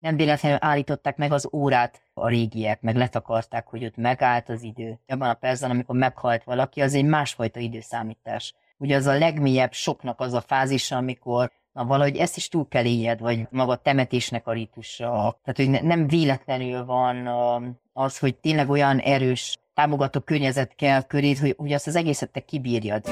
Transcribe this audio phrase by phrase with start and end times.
[0.00, 4.98] nem véletlenül állították meg az órát a régiek, meg letakarták, hogy ott megállt az idő.
[5.06, 8.54] Abban a percben, amikor meghalt valaki, az egy másfajta időszámítás.
[8.78, 12.84] Ugye az a legmélyebb soknak az a fázisa, amikor na valahogy ezt is túl kell
[12.84, 15.38] éljed, vagy maga a temetésnek a rítusa.
[15.44, 17.26] Tehát, hogy nem véletlenül van
[17.92, 22.40] az, hogy tényleg olyan erős támogató környezet kell körét, hogy, hogy azt az egészet te
[22.40, 23.06] kibírjad.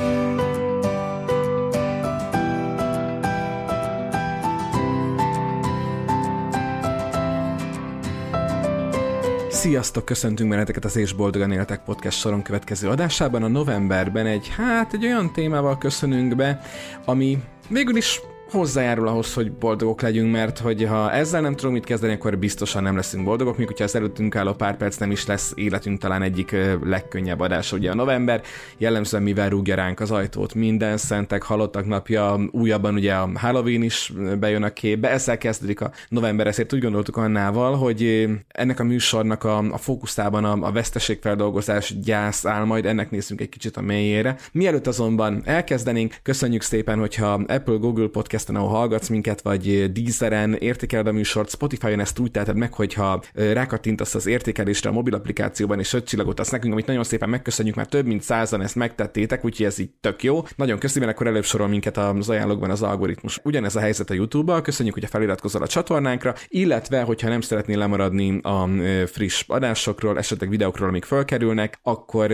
[9.59, 13.43] Sziasztok, köszöntünk benneteket az És Boldogan Éltek podcast soron következő adásában.
[13.43, 16.61] A novemberben egy, hát egy olyan témával köszönünk be,
[17.05, 21.84] ami végül is hozzájárul ahhoz, hogy boldogok legyünk, mert hogy ha ezzel nem tudunk mit
[21.84, 25.27] kezdeni, akkor biztosan nem leszünk boldogok, míg hogyha az előttünk álló pár perc nem is
[25.27, 27.73] lesz életünk talán egyik legkönnyebb adás.
[27.73, 28.42] Ugye a november
[28.79, 34.12] jellemzően mivel rúgja ránk az ajtót, minden szentek, halottak napja, újabban ugye a Halloween is
[34.39, 39.45] bejön a képbe, ezzel kezdődik a november, ezért úgy gondoltuk annával, hogy ennek a műsornak
[39.45, 44.37] a, a fókuszában a, a veszteségfeldolgozás gyász áll, majd ennek nézzünk egy kicsit a mélyére.
[44.53, 50.55] Mielőtt azonban elkezdenénk, köszönjük szépen, hogyha Apple, Google Podcast podcasten, ahol hallgatsz minket, vagy Deezeren,
[50.55, 55.78] értékeled a műsort, Spotify-on ezt úgy teheted meg, hogyha rákattintasz az értékelésre a mobil applikációban,
[55.78, 59.44] és öt csillagot azt nekünk, amit nagyon szépen megköszönjük, mert több mint százan ezt megtettétek,
[59.44, 60.42] úgyhogy ez így tök jó.
[60.56, 63.41] Nagyon köszönöm, akkor előbb sorol minket az ajánlókban az algoritmus.
[63.42, 68.41] Ugyanez a helyzet a YouTube-bal, köszönjük, hogy feliratkozol a csatornánkra, illetve, hogyha nem szeretnél lemaradni
[68.42, 68.69] a
[69.06, 72.33] friss adásokról, esetleg videókról, amik felkerülnek, akkor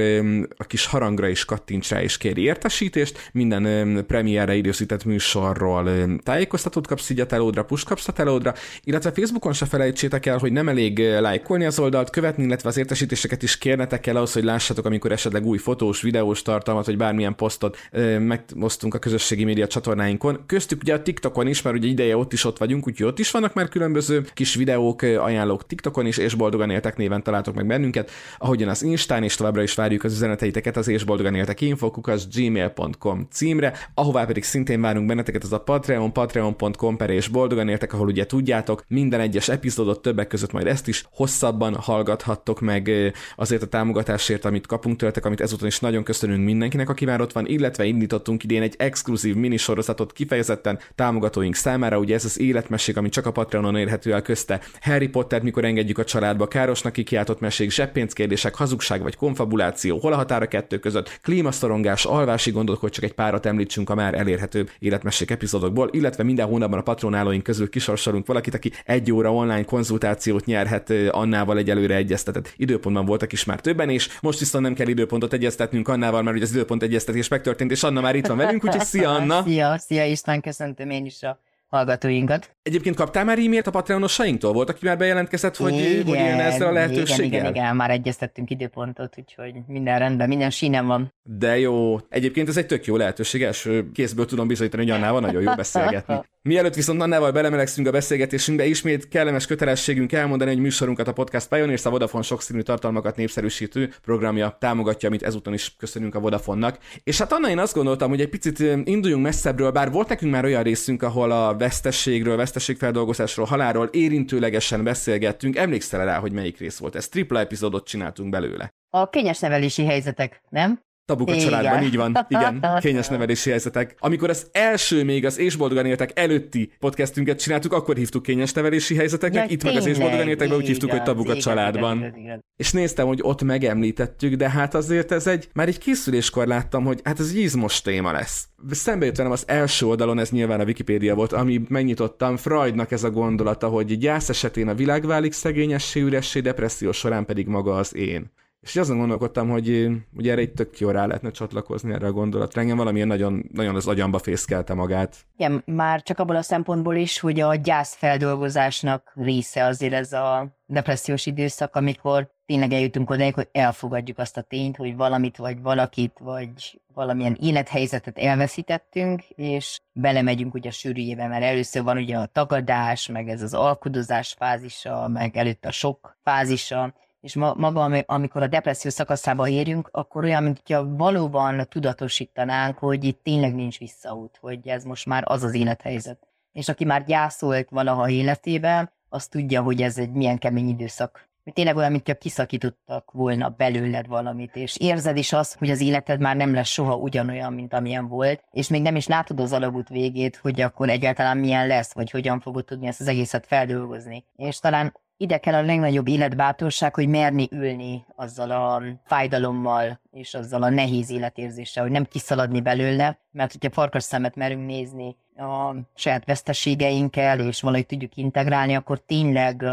[0.56, 3.30] a kis harangra is kattints rá és kéri értesítést.
[3.32, 9.52] Minden premierre időzített műsorról tájékoztatót kapsz így a telódra, push kapsz a telódra, illetve Facebookon
[9.52, 14.06] se felejtsétek el, hogy nem elég lájkolni az oldalt, követni, illetve az értesítéseket is kérnetek
[14.06, 17.78] el ahhoz, hogy lássatok, amikor esetleg új fotós, videós tartalmat, vagy bármilyen posztot
[18.18, 20.42] megosztunk a közösségi média csatornáinkon.
[20.46, 23.30] Köztük ugye a TikTokon is, mert ugye ideje ott is ott vagyunk, úgyhogy ott is
[23.30, 28.10] vannak már különböző kis videók, ajánlók TikTokon is, és boldogan éltek néven találtok meg bennünket,
[28.38, 33.26] ahogyan az Instán, és továbbra is várjuk az üzeneteiteket az és boldogan éltek infokukas gmail.com
[33.30, 38.06] címre, ahová pedig szintén várunk benneteket az a Patreon, patreon.com per és boldogan értek, ahol
[38.06, 42.90] ugye tudjátok, minden egyes epizódot többek között majd ezt is hosszabban hallgathattok meg
[43.36, 47.32] azért a támogatásért, amit kapunk tőletek, amit ezúton is nagyon köszönünk mindenkinek, aki már ott
[47.32, 53.08] van, illetve indítottunk idén egy exkluzív minisorozatot kifejezetten támogatóink számára, ugye ez az életmesség, ami
[53.08, 54.60] csak a Patreonon érhető el közte.
[54.80, 60.16] Harry Potter, mikor engedjük a családba, károsnak kikiáltott mesék, zseppénzkérdések, hazugság vagy konfabuláció, hol a
[60.16, 65.30] határa kettő között, klímaszorongás, alvási gondok, hogy csak egy párat említsünk a már elérhető életmesék
[65.30, 70.44] epizódok csoportokból, illetve minden hónapban a patronálóink közül kisorsolunk valakit, aki egy óra online konzultációt
[70.44, 75.32] nyerhet Annával egyelőre egyeztetett időpontban voltak is már többen, és most viszont nem kell időpontot
[75.32, 78.84] egyeztetnünk Annával, mert ugye az időpont egyeztetés megtörtént, és Anna már itt van velünk, úgyhogy
[78.84, 79.42] szia Anna!
[79.46, 81.38] szia, szia István, köszöntöm én is a
[81.74, 82.56] hallgatóinkat.
[82.62, 84.52] Egyébként kaptál már e-mailt a Patreonosainktól?
[84.52, 87.24] Volt, aki már bejelentkezett, hogy, igen, hogy élne ezzel a lehetőséggel?
[87.24, 91.12] Igen, igen, igen, már egyeztettünk időpontot, úgyhogy minden rendben, minden sínen van.
[91.22, 91.98] De jó.
[92.08, 96.14] Egyébként ez egy tök jó lehetőség, első kézből tudom bizonyítani, hogy Annával nagyon jó beszélgetni.
[96.48, 101.84] Mielőtt viszont Annával belemelegszünk a beszélgetésünkbe, ismét kellemes kötelességünk elmondani, hogy műsorunkat a Podcast Pioneers
[101.84, 106.78] a Vodafone sokszínű tartalmakat népszerűsítő programja támogatja, amit ezúton is köszönünk a Vodafonnak.
[107.02, 110.44] És hát Anna, én azt gondoltam, hogy egy picit induljunk messzebbről, bár volt nekünk már
[110.44, 115.56] olyan részünk, ahol a vesztességről, vesztességfeldolgozásról, halálról érintőlegesen beszélgettünk.
[115.56, 116.94] Emlékszel rá, hogy melyik rész volt?
[116.94, 118.74] Ez tripla epizódot csináltunk belőle.
[118.90, 120.83] A kényes nevelési helyzetek, nem?
[121.06, 122.26] Tabuk a családban, így van.
[122.28, 123.94] Igen, kényes nevelési helyzetek.
[123.98, 128.96] Amikor az első még az És boldogan éltek előtti podcastünket csináltuk, akkor hívtuk kényes nevelési
[128.96, 131.96] helyzeteknek, ja, itt meg az És boldogan éltekben úgy hívtuk, hogy Tabuk a családban.
[131.96, 132.44] Igen, igen, igen.
[132.56, 137.00] És néztem, hogy ott megemlítettük, de hát azért ez egy, már egy készüléskor láttam, hogy
[137.04, 138.48] hát ez egy izmos téma lesz.
[138.70, 143.04] Szembe jött velem az első oldalon, ez nyilván a Wikipédia volt, ami megnyitottam, Freudnak ez
[143.04, 147.96] a gondolata, hogy gyász esetén a világ válik szegényessé, üressé, depresszió során pedig maga az
[147.96, 148.32] én.
[148.64, 152.60] És azon gondolkodtam, hogy ugye erre itt tök jó rá lehetne csatlakozni erre a gondolatra.
[152.60, 155.16] Engem valamilyen nagyon, nagyon az agyamba fészkelte magát.
[155.36, 161.26] Igen, már csak abból a szempontból is, hogy a gyászfeldolgozásnak része azért ez a depressziós
[161.26, 166.80] időszak, amikor tényleg eljutunk odáig, hogy elfogadjuk azt a tényt, hogy valamit, vagy valakit, vagy
[166.94, 173.28] valamilyen élethelyzetet elveszítettünk, és belemegyünk ugye a sűrűjébe, mert először van ugye a tagadás, meg
[173.28, 176.94] ez az alkudozás fázisa, meg előtt a sok fázisa,
[177.24, 183.04] és ma, maga, amikor a depresszió szakaszába érünk, akkor olyan, mint hogyha valóban tudatosítanánk, hogy
[183.04, 186.18] itt tényleg nincs visszaút, hogy ez most már az az élethelyzet.
[186.52, 191.28] És aki már gyászolt valaha életében, az tudja, hogy ez egy milyen kemény időszak.
[191.52, 196.36] tényleg olyan, mintha kiszakítottak volna belőled valamit, és érzed is azt, hogy az életed már
[196.36, 200.36] nem lesz soha ugyanolyan, mint amilyen volt, és még nem is látod az alagút végét,
[200.36, 204.24] hogy akkor egyáltalán milyen lesz, vagy hogyan fogod tudni ezt az egészet feldolgozni.
[204.36, 210.62] És talán ide kell a legnagyobb életbátorság, hogy merni ülni azzal a fájdalommal és azzal
[210.62, 216.24] a nehéz életérzéssel, hogy nem kiszaladni belőle, mert hogyha farkas szemet merünk nézni a saját
[216.24, 219.64] veszteségeinkkel, és valahogy tudjuk integrálni, akkor tényleg,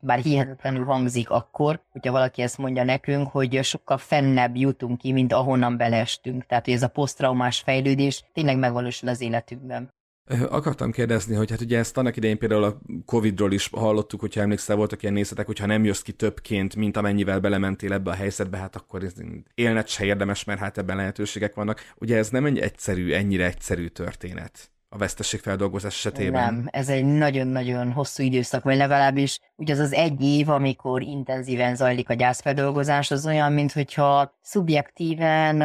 [0.00, 5.32] bár hihetetlenül hangzik akkor, hogyha valaki ezt mondja nekünk, hogy sokkal fennebb jutunk ki, mint
[5.32, 6.46] ahonnan belestünk.
[6.46, 9.92] Tehát, hogy ez a posztraumás fejlődés tényleg megvalósul az életünkben.
[10.48, 14.76] Akartam kérdezni, hogy hát ugye ezt annak idején például a Covid-ról is hallottuk, hogyha emlékszel,
[14.76, 18.76] voltak ilyen nézetek, hogyha nem jössz ki többként, mint amennyivel belementél ebbe a helyzetbe, hát
[18.76, 19.12] akkor ez
[19.54, 21.92] élnet se érdemes, mert hát ebben lehetőségek vannak.
[21.98, 26.54] Ugye ez nem egy egyszerű, ennyire egyszerű történet a vesztességfeldolgozás esetében.
[26.54, 31.76] Nem, ez egy nagyon-nagyon hosszú időszak, vagy legalábbis ugye az az egy év, amikor intenzíven
[31.76, 35.56] zajlik a gyászfeldolgozás, az olyan, mint hogyha szubjektíven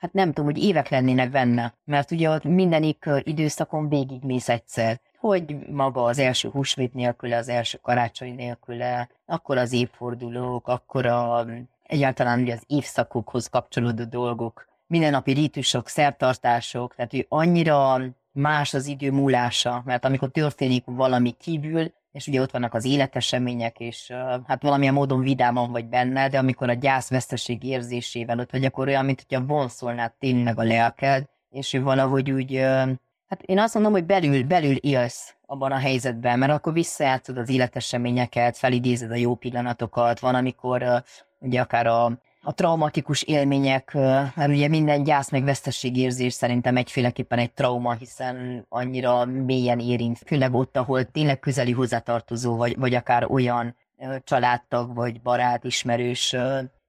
[0.00, 5.56] hát nem tudom, hogy évek lennének benne, mert ugye ott mindenik időszakon végigmész egyszer, hogy
[5.70, 11.46] maga az első húsvét nélküle, az első karácsony nélküle, akkor az évfordulók, akkor a,
[11.82, 18.00] egyáltalán ugye az évszakokhoz kapcsolódó dolgok, mindennapi rítusok, szertartások, tehát hogy annyira
[18.32, 23.80] más az idő múlása, mert amikor történik valami kívül, és ugye ott vannak az életesemények,
[23.80, 24.12] és
[24.46, 28.88] hát valamilyen módon vidáman vagy benne, de amikor a gyász veszteség érzésével ott vagy, akkor
[28.88, 32.56] olyan, mint hogyha vonszolnád tényleg a lelked, és valahogy úgy,
[33.26, 37.48] hát én azt mondom, hogy belül, belül élsz abban a helyzetben, mert akkor visszajátszod az
[37.48, 41.02] életeseményeket, felidézed a jó pillanatokat, van, amikor
[41.38, 43.92] ugye akár a a traumatikus élmények,
[44.34, 50.54] mert ugye minden gyász meg vesztességérzés szerintem egyféleképpen egy trauma, hiszen annyira mélyen érint, főleg
[50.54, 53.76] ott, ahol tényleg közeli hozzátartozó, vagy, vagy akár olyan
[54.24, 56.36] családtag, vagy barát, ismerős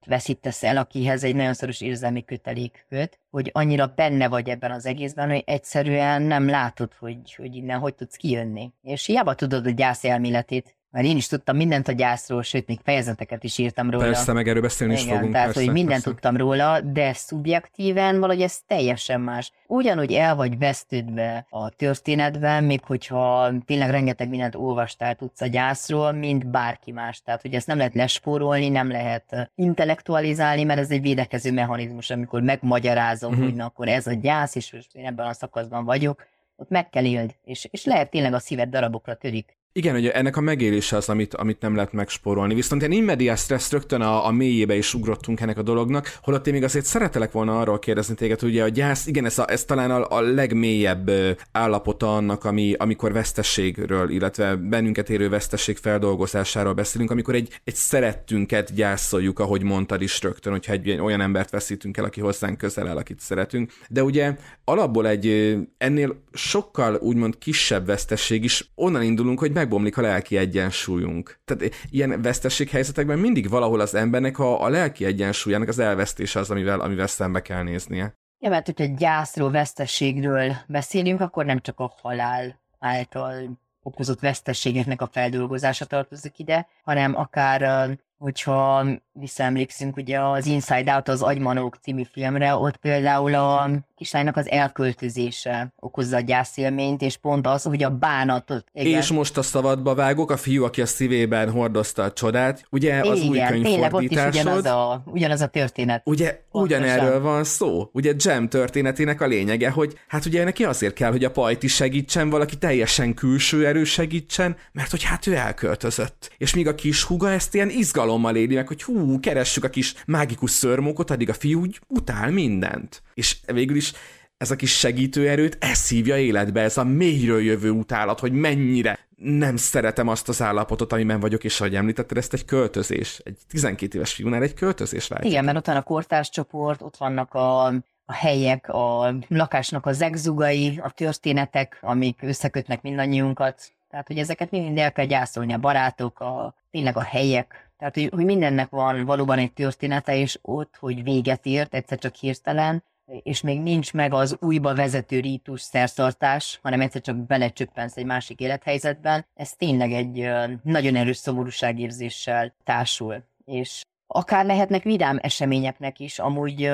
[0.06, 4.86] veszítesz el, akihez egy nagyon szoros érzelmi kötelék köt, hogy annyira benne vagy ebben az
[4.86, 8.72] egészben, hogy egyszerűen nem látod, hogy, hogy innen hogy tudsz kijönni.
[8.82, 12.80] És hiába tudod a gyász elméletét mert én is tudtam mindent a gyászról, sőt, még
[12.84, 14.04] fejezeteket is írtam róla.
[14.04, 15.32] Persze, meg erről beszélni Igen, is fogunk.
[15.32, 16.10] tehát, persze, hogy mindent persze.
[16.10, 19.52] tudtam róla, de szubjektíven valahogy ez teljesen más.
[19.68, 26.12] Ugyanúgy el vagy vesztődve a történetben, még hogyha tényleg rengeteg mindent olvastál tudsz a gyászról,
[26.12, 27.22] mint bárki más.
[27.22, 32.42] Tehát, hogy ezt nem lehet lespórolni, nem lehet intellektualizálni, mert ez egy védekező mechanizmus, amikor
[32.42, 33.46] megmagyarázom, uh-huh.
[33.46, 37.06] hogy na, akkor ez a gyász, és én ebben a szakaszban vagyok, ott meg kell
[37.06, 39.60] éld, és, és lehet tényleg a szíved darabokra törik.
[39.74, 42.54] Igen, hogy ennek a megélése az, amit, amit nem lehet megspórolni.
[42.54, 46.54] Viszont ilyen immediate stress rögtön a, a mélyébe is ugrottunk ennek a dolognak, holott én
[46.54, 49.64] még azért szeretelek volna arról kérdezni téged, hogy ugye a gyász, igen, ez, a, ez
[49.64, 51.12] talán a, a legmélyebb
[51.52, 58.74] állapota annak, ami, amikor vesztességről, illetve bennünket érő vesztesség feldolgozásáról beszélünk, amikor egy, egy szerettünket
[58.74, 62.98] gyászoljuk, ahogy mondtad is rögtön, hogyha egy olyan embert veszítünk el, aki hozzánk közel áll,
[62.98, 63.72] akit szeretünk.
[63.90, 70.02] De ugye alapból egy ennél sokkal úgymond kisebb vesztesség is onnan indulunk, hogy megbomlik a
[70.02, 71.40] lelki egyensúlyunk.
[71.46, 76.80] Tehát ilyen vesztességhelyzetekben mindig valahol az embernek a, a lelki egyensúlyának az elvesztése az, amivel,
[76.80, 78.16] amivel szembe kell néznie.
[78.40, 85.10] Ja, mert hogyha gyászról, vesztességről beszélünk, akkor nem csak a halál által okozott vesztességeknek a
[85.12, 87.90] feldolgozása tartozik ide, hanem akár
[88.22, 94.50] hogyha visszaemlékszünk ugye az Inside Out, az Agymanók című filmre, ott például a kislánynak az
[94.50, 98.66] elköltözése okozza a gyászélményt, és pont az, hogy a bánatot...
[98.74, 99.00] Igen.
[99.00, 103.20] És most a szabadba vágok, a fiú, aki a szívében hordozta a csodát, ugye az
[103.20, 104.32] igen, új könyvfordításod...
[104.32, 106.02] tényleg ugyanaz a, ugyanaz a történet.
[106.06, 106.84] Ugye Pontosan.
[106.84, 107.90] ugyanerről van szó.
[107.94, 112.30] Ugye Jam történetének a lényege, hogy hát ugye neki azért kell, hogy a pajti segítsen,
[112.30, 116.32] valaki teljesen külső erő segítsen, mert hogy hát ő elköltözött.
[116.38, 117.70] És míg a kis húga ezt ilyen
[118.12, 122.32] izgalommal éli meg, hogy hú, keressük a kis mágikus szörmókot, addig a fiú úgy utál
[122.32, 123.02] mindent.
[123.14, 123.94] És végül is
[124.38, 129.56] ez a kis segítőerőt, ez hívja életbe, ez a mélyről jövő utálat, hogy mennyire nem
[129.56, 134.14] szeretem azt az állapotot, amiben vagyok, és ahogy említetted, ezt egy költözés, egy 12 éves
[134.14, 135.30] fiúnál egy költözés váltja.
[135.30, 137.66] Igen, mert ott van a kortárscsoport, ott vannak a,
[138.06, 143.72] a helyek, a lakásnak az egzugai, a történetek, amik összekötnek mindannyiunkat.
[143.90, 148.10] Tehát, hogy ezeket mind el kell gyászolni, a barátok, a, tényleg a helyek, tehát, hogy,
[148.14, 152.84] hogy mindennek van valóban egy története, és ott, hogy véget ért, egyszer csak hirtelen,
[153.24, 158.40] és még nincs meg az újba vezető rítus szerszartás, hanem egyszer csak belecsöppensz egy másik
[158.40, 160.30] élethelyzetben, ez tényleg egy
[160.64, 163.24] nagyon erős szomorúságérzéssel társul.
[163.46, 166.72] És akár lehetnek vidám eseményeknek is, amúgy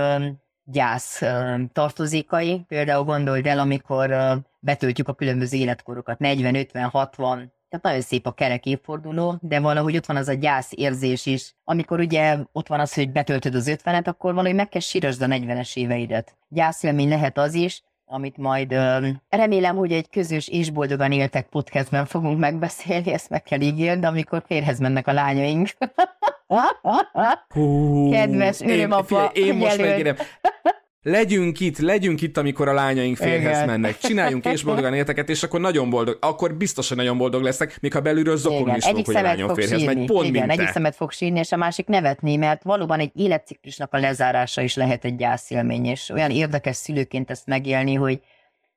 [0.64, 1.22] gyász
[1.74, 2.64] tartozékai.
[2.68, 4.16] Például gondold el, amikor
[4.60, 9.96] betöltjük a különböző életkorokat, 40, 50, 60, tehát nagyon szép a kerek évforduló, de valahogy
[9.96, 11.56] ott van az a gyász érzés is.
[11.64, 15.26] Amikor ugye ott van az, hogy betöltöd az ötvenet, akkor valahogy meg kell sírasd a
[15.26, 16.38] 40-es éveidet.
[16.50, 22.06] Gyászélmény lehet az is, amit majd ö, remélem, hogy egy közös és boldogan éltek podcastben
[22.06, 25.70] fogunk megbeszélni, ezt meg kell ígérni, de amikor férhez mennek a lányaink.
[27.48, 30.16] Hú, Kedves örömapa, Én, én most megérem.
[31.10, 33.66] Legyünk itt, legyünk itt, amikor a lányaink férhez Igen.
[33.66, 33.98] mennek.
[33.98, 37.94] Csináljunk és boldogan életeket, és akkor nagyon boldog, akkor biztos, hogy nagyon boldog leszek, még
[37.94, 39.96] ha belülről Igen, is egyik hogy a lányom fog férhez sírni.
[39.96, 40.06] megy.
[40.06, 43.98] Pont Igen, egyik szemet fog sírni, és a másik nevetni, mert valóban egy életciklusnak a
[43.98, 48.22] lezárása is lehet egy gyászélmény, és olyan érdekes szülőként ezt megélni, hogy,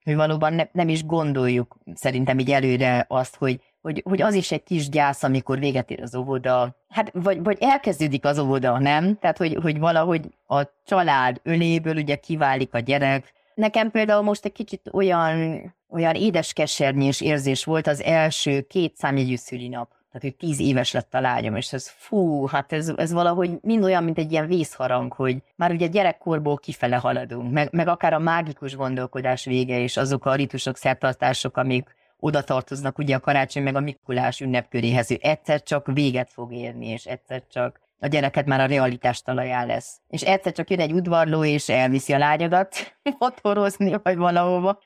[0.05, 4.53] hogy valóban ne, nem is gondoljuk szerintem így előre azt, hogy, hogy, hogy az is
[4.53, 9.19] egy kis gyász, amikor véget ér az óvoda, hát vagy, vagy elkezdődik az óvoda, nem?
[9.19, 13.33] Tehát, hogy, hogy valahogy a család öléből ugye kiválik a gyerek.
[13.55, 19.89] Nekem például most egy kicsit olyan, olyan édeskesernyés érzés volt az első két számjegyű szülinap.
[20.13, 23.85] Tehát, hogy tíz éves lett a lányom, és ez fú, hát ez, ez valahogy mind
[23.85, 28.19] olyan, mint egy ilyen vészharang, hogy már ugye gyerekkorból kifele haladunk, meg, meg akár a
[28.19, 33.77] mágikus gondolkodás vége, és azok a ritusok, szertartások, amik oda tartoznak ugye a karácsony meg
[33.77, 38.61] a Mikulás ünnepköréhez, hogy egyszer csak véget fog érni, és egyszer csak a gyereket már
[38.61, 40.01] a realitás talaján lesz.
[40.09, 44.79] És egyszer csak jön egy udvarló, és elviszi a lányodat fotorozni, vagy valahova.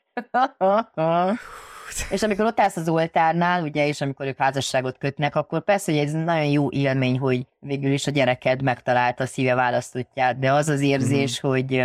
[2.11, 6.01] és amikor ott állsz az oltárnál, ugye, és amikor ők házasságot kötnek, akkor persze, hogy
[6.01, 10.67] ez nagyon jó élmény, hogy végül is a gyereked megtalálta a szíve választottját, de az
[10.67, 11.49] az érzés, mm.
[11.49, 11.83] hogy,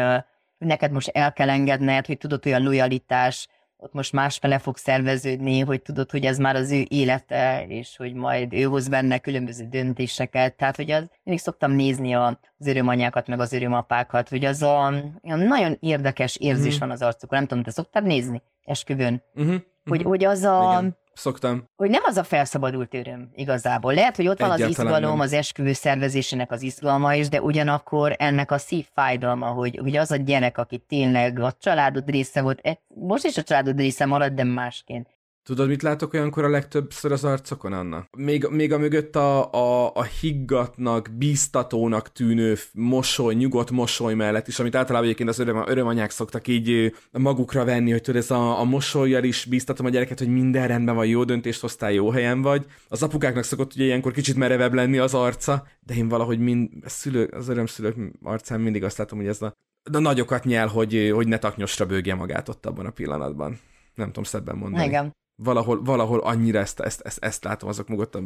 [0.58, 3.48] hogy neked most el kell engedned, hogy tudod, olyan lojalitás,
[3.82, 8.14] ott most másfele fog szerveződni, hogy tudod, hogy ez már az ő élete, és hogy
[8.14, 10.56] majd ő hoz benne különböző döntéseket.
[10.56, 15.38] Tehát, hogy az, mindig szoktam nézni az örömanyákat, meg az örömapákat, hogy az a, olyan
[15.38, 16.80] nagyon érdekes érzés Mhm.
[16.80, 17.38] van az arcukon.
[17.38, 19.22] Nem tudom, te szoktad nézni esküvőn?
[19.34, 21.64] Uh-huh, Hogy, hogy az a, Igen, szoktam.
[21.76, 23.94] hogy nem az a felszabadult öröm igazából.
[23.94, 25.26] Lehet, hogy ott van az Egyáltalán izgalom, nem.
[25.26, 30.16] az esküvő szervezésének az izgalma is, de ugyanakkor ennek a szívfájdalma, hogy, hogy az a
[30.16, 34.44] gyerek, aki tényleg a családod része volt, e- most is a családod része marad, de
[34.44, 35.08] másként.
[35.50, 38.06] Tudod, mit látok olyankor a legtöbbször az arcokon, Anna?
[38.16, 44.58] Még, még a mögött a, a, a higgatnak, bíztatónak tűnő mosoly, nyugodt mosoly mellett is,
[44.58, 48.64] amit általában egyébként az öröm, örömanyák szoktak így magukra venni, hogy tudod, ez a, a
[48.64, 52.66] mosolyjal is bíztatom a gyereket, hogy minden rendben van, jó döntést hoztál, jó helyen vagy.
[52.88, 57.24] Az apukáknak szokott ugye ilyenkor kicsit merevebb lenni az arca, de én valahogy mind, szülő,
[57.24, 59.56] az örömszülők arcán mindig azt látom, hogy ez a,
[59.92, 63.58] a nagyokat nyel, hogy, hogy ne taknyosra bőgje magát ott abban a pillanatban.
[63.94, 65.18] Nem tudom szebben mondani Igen.
[65.42, 68.20] Valahol, valahol annyira ezt, ezt, ezt, ezt látom azok mögött a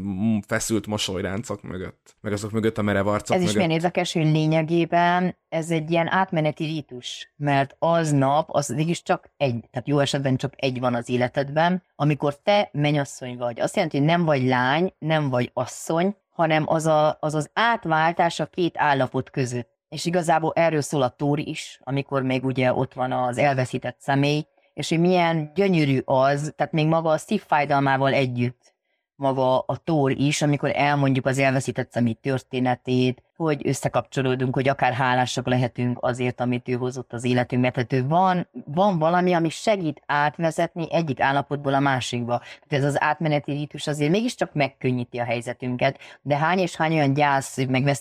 [0.47, 3.65] feszült mosolyráncok mögött, meg azok mögött a merev arcok Ez is mögött.
[3.65, 9.65] milyen érdekes, hogy lényegében ez egy ilyen átmeneti rítus, mert aznap az mégis csak egy,
[9.71, 13.61] tehát jó esetben csak egy van az életedben, amikor te mennyasszony vagy.
[13.61, 18.41] Azt jelenti, hogy nem vagy lány, nem vagy asszony, hanem az a, az, az átváltás
[18.41, 19.73] a két állapot között.
[19.89, 24.47] És igazából erről szól a tóri is, amikor még ugye ott van az elveszített személy,
[24.75, 28.75] és hogy milyen gyönyörű az, tehát még maga a szívfájdalmával együtt,
[29.17, 35.47] maga a tór is, amikor elmondjuk az elveszített személy történetét, hogy összekapcsolódunk, hogy akár hálásak
[35.47, 37.71] lehetünk azért, amit ő hozott az életünkbe.
[37.71, 42.39] Tehát ő van, van valami, ami segít átvezetni egyik állapotból a másikba.
[42.39, 47.15] Tehát ez az átmeneti rítus azért mégiscsak megkönnyíti a helyzetünket, de hány és hány olyan
[47.15, 47.99] gyász, meg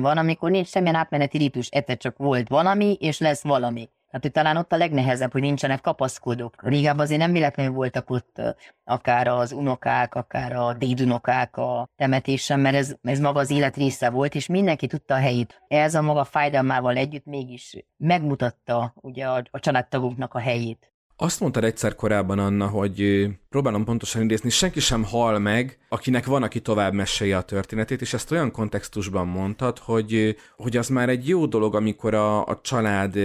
[0.00, 3.88] van, amikor nincs semmilyen átmeneti rítus, egyszer csak volt valami, és lesz valami.
[4.14, 6.54] Hát, hogy talán ott a legnehezebb, hogy nincsenek kapaszkodók.
[6.62, 8.42] Régebben azért nem véletlenül voltak ott
[8.84, 14.10] akár az unokák, akár a dédunokák a temetésen, mert ez, ez maga az élet része
[14.10, 15.62] volt, és mindenki tudta a helyét.
[15.68, 20.92] Ez a maga fájdalmával együtt mégis megmutatta ugye a, a családtagunknak a helyét.
[21.16, 26.42] Azt mondtad egyszer korábban, Anna, hogy próbálom pontosan idézni, senki sem hal meg, akinek van,
[26.42, 31.28] aki tovább mesélje a történetét, és ezt olyan kontextusban mondtad, hogy, hogy az már egy
[31.28, 33.18] jó dolog, amikor a, a család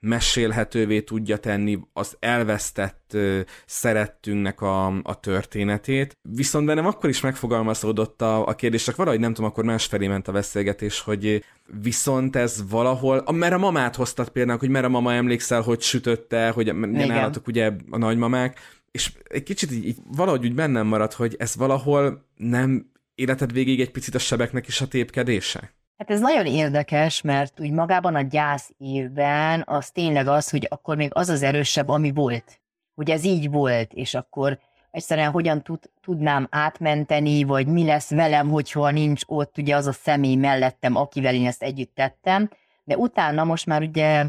[0.00, 3.16] mesélhetővé tudja tenni az elvesztett
[3.66, 6.18] szerettünknek a, a történetét.
[6.22, 10.28] Viszont bennem akkor is megfogalmazódott a, a kérdés, csak valahogy nem tudom, akkor másfelé ment
[10.28, 11.44] a beszélgetés, hogy
[11.82, 16.50] viszont ez valahol, mert a mamát hoztad például, hogy mert a mama emlékszel, hogy sütötte,
[16.50, 16.68] hogy
[17.08, 18.60] állatok ugye a nagymamák,
[18.98, 23.80] és egy kicsit így, így valahogy úgy bennem maradt, hogy ez valahol nem életed végig
[23.80, 25.72] egy picit a sebeknek is a tépkedése?
[25.96, 30.96] Hát ez nagyon érdekes, mert úgy magában a gyász évben az tényleg az, hogy akkor
[30.96, 32.60] még az az erősebb, ami volt.
[32.94, 34.58] Hogy ez így volt, és akkor
[34.90, 39.92] egyszerűen hogyan tud, tudnám átmenteni, vagy mi lesz velem, hogyha nincs ott ugye az a
[39.92, 42.50] személy mellettem, akivel én ezt együtt tettem.
[42.84, 44.26] De utána most már ugye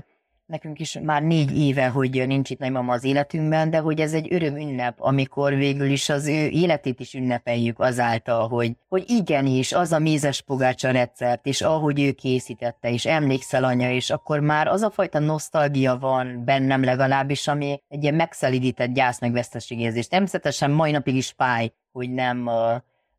[0.49, 4.33] nekünk is már négy éve, hogy nincs itt nagymama az életünkben, de hogy ez egy
[4.33, 9.91] öröm ünnep, amikor végül is az ő életét is ünnepeljük azáltal, hogy, hogy igenis, az
[9.91, 14.81] a mézes pogácsa recept, és ahogy ő készítette, és emlékszel anya, és akkor már az
[14.81, 20.07] a fajta nosztalgia van bennem legalábbis, ami egy ilyen megszelidített gyász meg veszteségérzés.
[20.07, 22.53] Természetesen mai napig is fáj, hogy nem uh,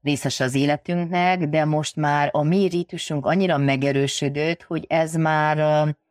[0.02, 5.58] részes az életünknek, de most már a mi rítusunk annyira megerősödött, hogy ez már,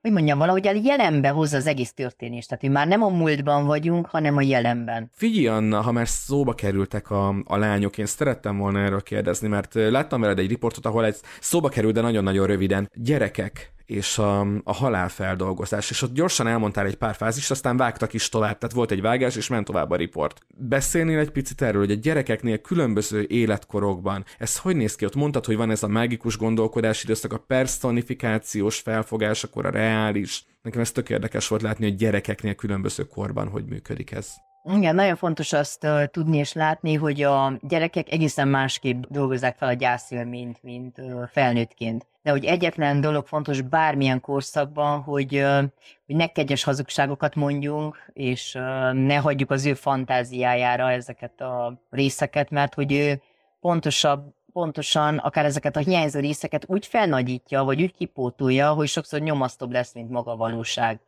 [0.01, 2.47] hogy mondjam, valahogy a jelenbe hozza az egész történést.
[2.47, 5.09] Tehát, hogy már nem a múltban vagyunk, hanem a jelenben.
[5.13, 9.73] Figyelj, Anna, ha már szóba kerültek a, a lányok, én szerettem volna erről kérdezni, mert
[9.73, 12.91] láttam veled egy riportot, ahol egy szóba került, de nagyon-nagyon röviden.
[12.95, 18.29] Gyerekek és a, a halálfeldolgozás, és ott gyorsan elmondtál egy pár fázist, aztán vágtak is
[18.29, 20.41] tovább, tehát volt egy vágás, és ment tovább a riport.
[20.57, 25.05] Beszélnél egy picit erről, hogy a gyerekeknél különböző életkorokban, ez hogy néz ki?
[25.05, 30.45] Ott mondtad, hogy van ez a mágikus gondolkodási időszak, a personifikációs felfogás, akkor a reális.
[30.61, 34.48] Nekem ez tök érdekes volt látni, hogy gyerekeknél különböző korban hogy működik ez.
[34.63, 39.67] Igen, nagyon fontos azt uh, tudni és látni, hogy a gyerekek egészen másképp dolgozzák fel
[39.67, 42.07] a gyászélményt, mint uh, felnőttként.
[42.23, 45.63] De hogy egyetlen dolog fontos bármilyen korszakban, hogy, uh,
[46.05, 52.49] hogy ne kegyes hazugságokat mondjunk, és uh, ne hagyjuk az ő fantáziájára ezeket a részeket,
[52.49, 53.21] mert hogy ő
[53.59, 59.71] pontosabb, pontosan akár ezeket a hiányzó részeket úgy felnagyítja, vagy úgy kipótolja, hogy sokszor nyomasztóbb
[59.71, 60.99] lesz, mint maga a valóság.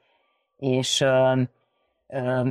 [0.58, 1.41] És uh,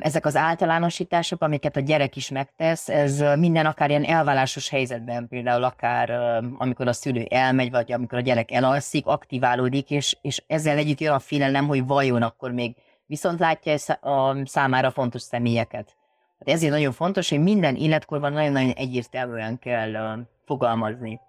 [0.00, 5.64] ezek az általánosítások, amiket a gyerek is megtesz, ez minden akár ilyen elválásos helyzetben, például
[5.64, 6.10] akár
[6.58, 11.12] amikor a szülő elmegy, vagy amikor a gyerek elalszik, aktiválódik, és, és ezzel együtt jön
[11.12, 12.76] a félelem, hogy vajon akkor még
[13.06, 15.96] viszont látja a számára fontos személyeket.
[16.38, 21.20] Hát ezért nagyon fontos, hogy minden életkorban nagyon-nagyon egyértelműen kell fogalmazni.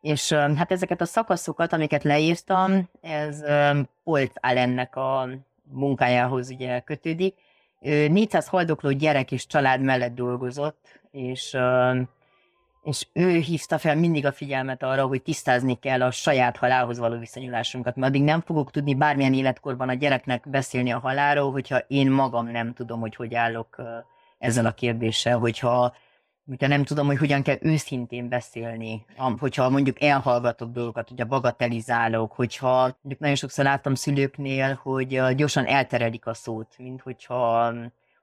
[0.00, 3.42] És hát ezeket a szakaszokat, amiket leírtam, ez
[4.04, 5.28] Polt Allennek a
[5.62, 7.34] munkájához ugye kötődik,
[7.80, 11.56] 400 haldokló gyerek és család mellett dolgozott, és,
[12.82, 17.18] és ő hívta fel mindig a figyelmet arra, hogy tisztázni kell a saját halálhoz való
[17.18, 22.10] viszonyulásunkat, mert addig nem fogok tudni bármilyen életkorban a gyereknek beszélni a halálról, hogyha én
[22.10, 23.82] magam nem tudom, hogy hogy állok
[24.38, 25.94] ezzel a kérdéssel, hogyha
[26.50, 29.04] hogyha nem tudom, hogy hogyan kell őszintén beszélni,
[29.38, 36.34] hogyha mondjuk elhallgatok dolgokat, hogyha bagatelizálok, hogyha nagyon sokszor láttam szülőknél, hogy gyorsan elterelik a
[36.34, 37.74] szót, mint hogyha a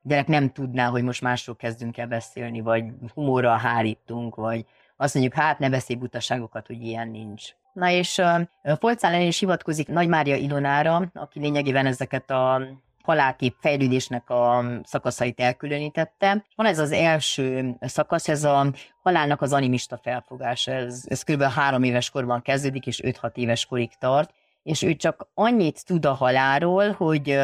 [0.01, 4.65] gyerek nem tudná, hogy most másról kezdünk el beszélni, vagy humorral hárítunk, vagy
[4.97, 7.43] azt mondjuk, hát ne beszélj butaságokat, hogy ilyen nincs.
[7.73, 12.61] Na és uh, Polcán is hivatkozik Nagy Mária Ilonára, aki lényegében ezeket a
[13.07, 16.45] halálkép fejlődésnek a szakaszait elkülönítette.
[16.55, 20.67] Van ez az első szakasz, ez a halálnak az animista felfogás.
[20.67, 21.41] Ez, ez kb.
[21.41, 24.33] három éves korban kezdődik, és 5-6 éves korig tart
[24.67, 27.39] és ő csak annyit tud a haláról, hogy,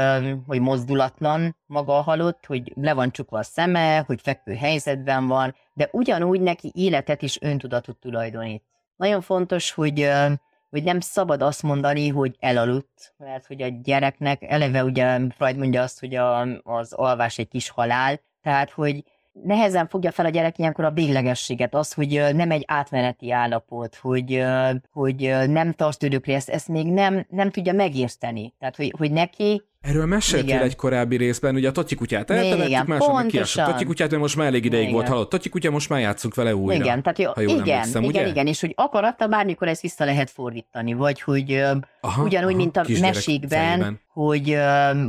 [0.48, 5.56] hogy mozdulatlan maga a halott, hogy le van csukva a szeme, hogy fekvő helyzetben van,
[5.74, 8.64] de ugyanúgy neki életet is öntudatot tulajdonít.
[8.96, 10.10] Nagyon fontos, hogy
[10.74, 15.82] hogy nem szabad azt mondani, hogy elaludt, mert hogy a gyereknek eleve ugye Freud mondja
[15.82, 20.58] azt, hogy a, az alvás egy kis halál, tehát hogy nehezen fogja fel a gyerek
[20.58, 24.44] ilyenkor a véglegességet, az, hogy nem egy átmeneti állapot, hogy,
[24.92, 28.54] hogy nem tart örökre, ezt, ezt még nem, nem tudja megérteni.
[28.60, 33.26] Tehát, hogy, hogy neki Erről meséltél egy korábbi részben, ugye a Totyi kutyát eltemettük, meg
[33.26, 33.66] kiásott.
[33.66, 34.94] Totyi kutyát, mert most már elég ideig igen.
[34.94, 35.30] volt halott.
[35.30, 36.84] Totyi kutya, most már játszunk vele újra.
[36.84, 38.32] Igen, tehát jó, ha jól igen, emlékszem, igen, ugye?
[38.32, 41.64] igen, és hogy akaratta bármikor ezt vissza lehet fordítani, vagy hogy
[42.02, 44.00] aha, ugyanúgy, aha, mint a mesékben, fejében.
[44.08, 44.56] hogy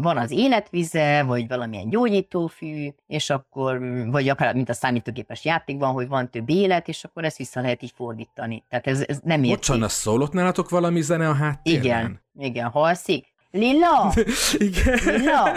[0.03, 6.09] van az életvize, vagy valamilyen gyógyítófű, és akkor, vagy akár, mint a számítógépes játékban, hogy
[6.09, 8.65] van több élet, és akkor ezt vissza lehet így fordítani.
[8.69, 9.57] Tehát ez, ez nem érték.
[9.57, 11.85] Bocsánat, szólott nálatok valami zene a háttérben?
[11.85, 13.33] Igen, igen, halszik.
[13.55, 14.13] Lilla!
[14.69, 14.99] Igen.
[15.05, 15.53] Lilla!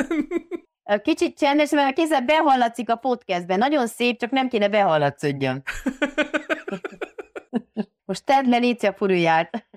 [1.02, 3.58] Kicsit csendes, mert a kézzel behallatszik a podcastben.
[3.58, 5.64] Nagyon szép, csak nem kéne behallatszodjon.
[8.06, 9.68] Most tedd le, légy a furuját.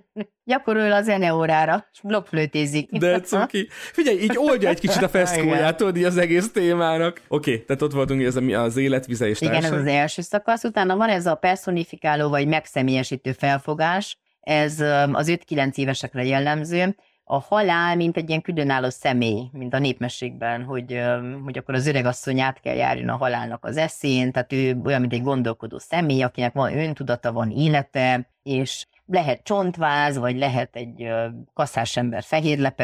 [0.45, 2.91] Gyakorol a zeneórára, és blokkflőtézik.
[2.91, 3.69] De cuki.
[3.71, 7.21] Figyelj, így oldja egy kicsit a feszkóját, tudod, az egész témának.
[7.29, 10.65] Oké, okay, tehát ott voltunk, ez az életvize és Igen, ez az első szakasz.
[10.65, 14.19] Utána van ez a personifikáló vagy megszemélyesítő felfogás.
[14.41, 14.81] Ez
[15.13, 16.95] az 5-9 évesekre jellemző
[17.33, 21.01] a halál, mint egy ilyen különálló személy, mint a népmességben, hogy,
[21.45, 25.12] hogy akkor az öregasszony át kell járni a halálnak az eszén, tehát ő olyan, mint
[25.12, 31.09] egy gondolkodó személy, akinek van öntudata, van élete, és lehet csontváz, vagy lehet egy
[31.55, 32.75] kasszás ember fehér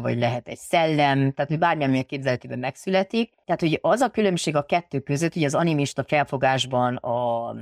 [0.00, 3.32] vagy lehet egy szellem, tehát hogy bármilyen képzeletében megszületik.
[3.44, 7.54] Tehát, hogy az a különbség a kettő között, hogy az animista felfogásban a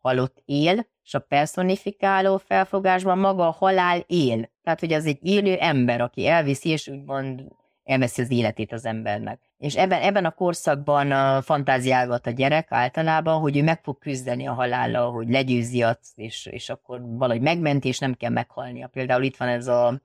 [0.00, 4.50] halott él, és a personifikáló felfogásban maga a halál él.
[4.62, 7.42] Tehát, hogy az egy élő ember, aki elviszi, és úgymond
[7.84, 9.40] elveszi az életét az embernek.
[9.58, 14.52] És ebben, ebben a korszakban fantáziálgat a gyerek általában, hogy ő meg fog küzdeni a
[14.52, 18.86] halállal, hogy legyőzi azt, és, és akkor valahogy megmenti, és nem kell meghalnia.
[18.86, 20.00] Például itt van ez a,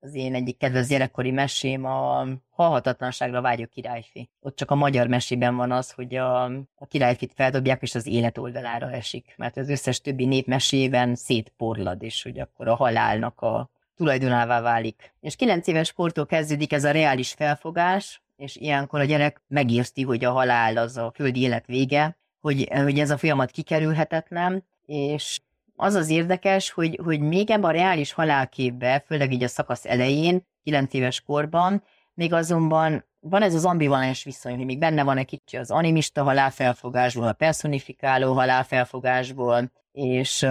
[0.00, 4.28] az én egyik kedves gyerekkori mesém, a halhatatlanságra vágyó királyfi.
[4.40, 8.38] Ott csak a magyar mesében van az, hogy a, a királyfit feldobják, és az élet
[8.38, 9.34] oldalára esik.
[9.36, 15.14] Mert az összes többi népmesében szétporlad, és hogy akkor a halálnak a tulajdonává válik.
[15.20, 20.24] És kilenc éves kortól kezdődik ez a reális felfogás, és ilyenkor a gyerek megérti, hogy
[20.24, 25.40] a halál az a földi élet vége, hogy, hogy ez a folyamat kikerülhetetlen, és
[25.76, 30.46] az az érdekes, hogy, hogy még ebben a reális halálképbe, főleg így a szakasz elején,
[30.62, 31.82] 9 éves korban,
[32.14, 36.22] még azonban van ez az ambivalens viszony, hogy még benne van egy kicsi az animista
[36.22, 40.46] halálfelfogásból, a personifikáló halálfelfogásból, és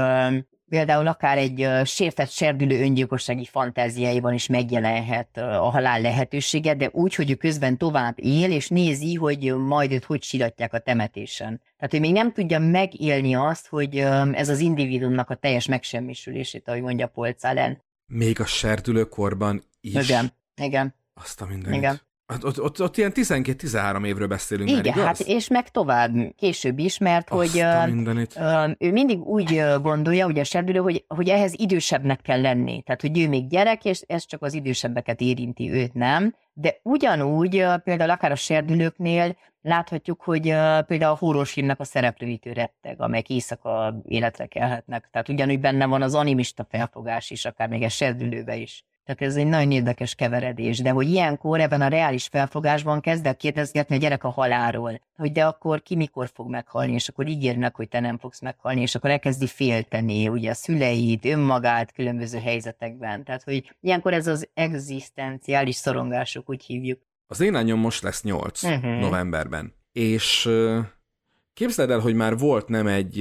[0.75, 7.31] például akár egy sértett serdülő öngyilkossági fantáziáiban is megjelenhet a halál lehetősége, de úgy, hogy
[7.31, 11.61] ő közben tovább él, és nézi, hogy majd őt hogy siratják a temetésen.
[11.77, 13.97] Tehát ő még nem tudja megélni azt, hogy
[14.33, 17.81] ez az individuumnak a teljes megsemmisülését, ahogy mondja Polcálen.
[18.05, 19.93] Még a serdülőkorban is?
[19.93, 20.95] Igen, igen.
[21.13, 21.77] Azt a mindenit.
[21.77, 22.01] Igen.
[22.27, 25.05] Hát ott, ott, ott ilyen 12-13 évről beszélünk Igen, már, igaz?
[25.05, 30.41] hát és meg tovább, később is, mert Azt hogy uh, ő mindig úgy gondolja, ugye
[30.41, 32.81] a serdülő, hogy, hogy ehhez idősebbnek kell lenni.
[32.81, 36.35] Tehát, hogy ő még gyerek, és ez csak az idősebbeket érinti, őt nem.
[36.53, 40.41] De ugyanúgy például akár a serdülőknél láthatjuk, hogy
[40.87, 45.09] például a horrorfilmnek a szereplőitől retteg, amelyek éjszaka életre kelhetnek.
[45.11, 48.85] Tehát ugyanúgy benne van az animista felfogás is, akár még a serdülőbe is.
[49.05, 53.35] Tehát ez egy nagyon érdekes keveredés, de hogy ilyenkor ebben a reális felfogásban kezd el
[53.35, 57.75] kérdezgetni a gyerek a halálról, hogy de akkor ki mikor fog meghalni, és akkor ígérnek,
[57.75, 63.23] hogy te nem fogsz meghalni, és akkor elkezdi félteni ugye a szüleit, önmagát különböző helyzetekben.
[63.23, 66.99] Tehát, hogy ilyenkor ez az egzisztenciális szorongások, úgy hívjuk.
[67.27, 68.83] Az én lányom most lesz 8 uh-huh.
[68.83, 68.99] Mhm.
[68.99, 70.49] novemberben, és
[71.53, 73.17] képzeld el, hogy már volt nem egy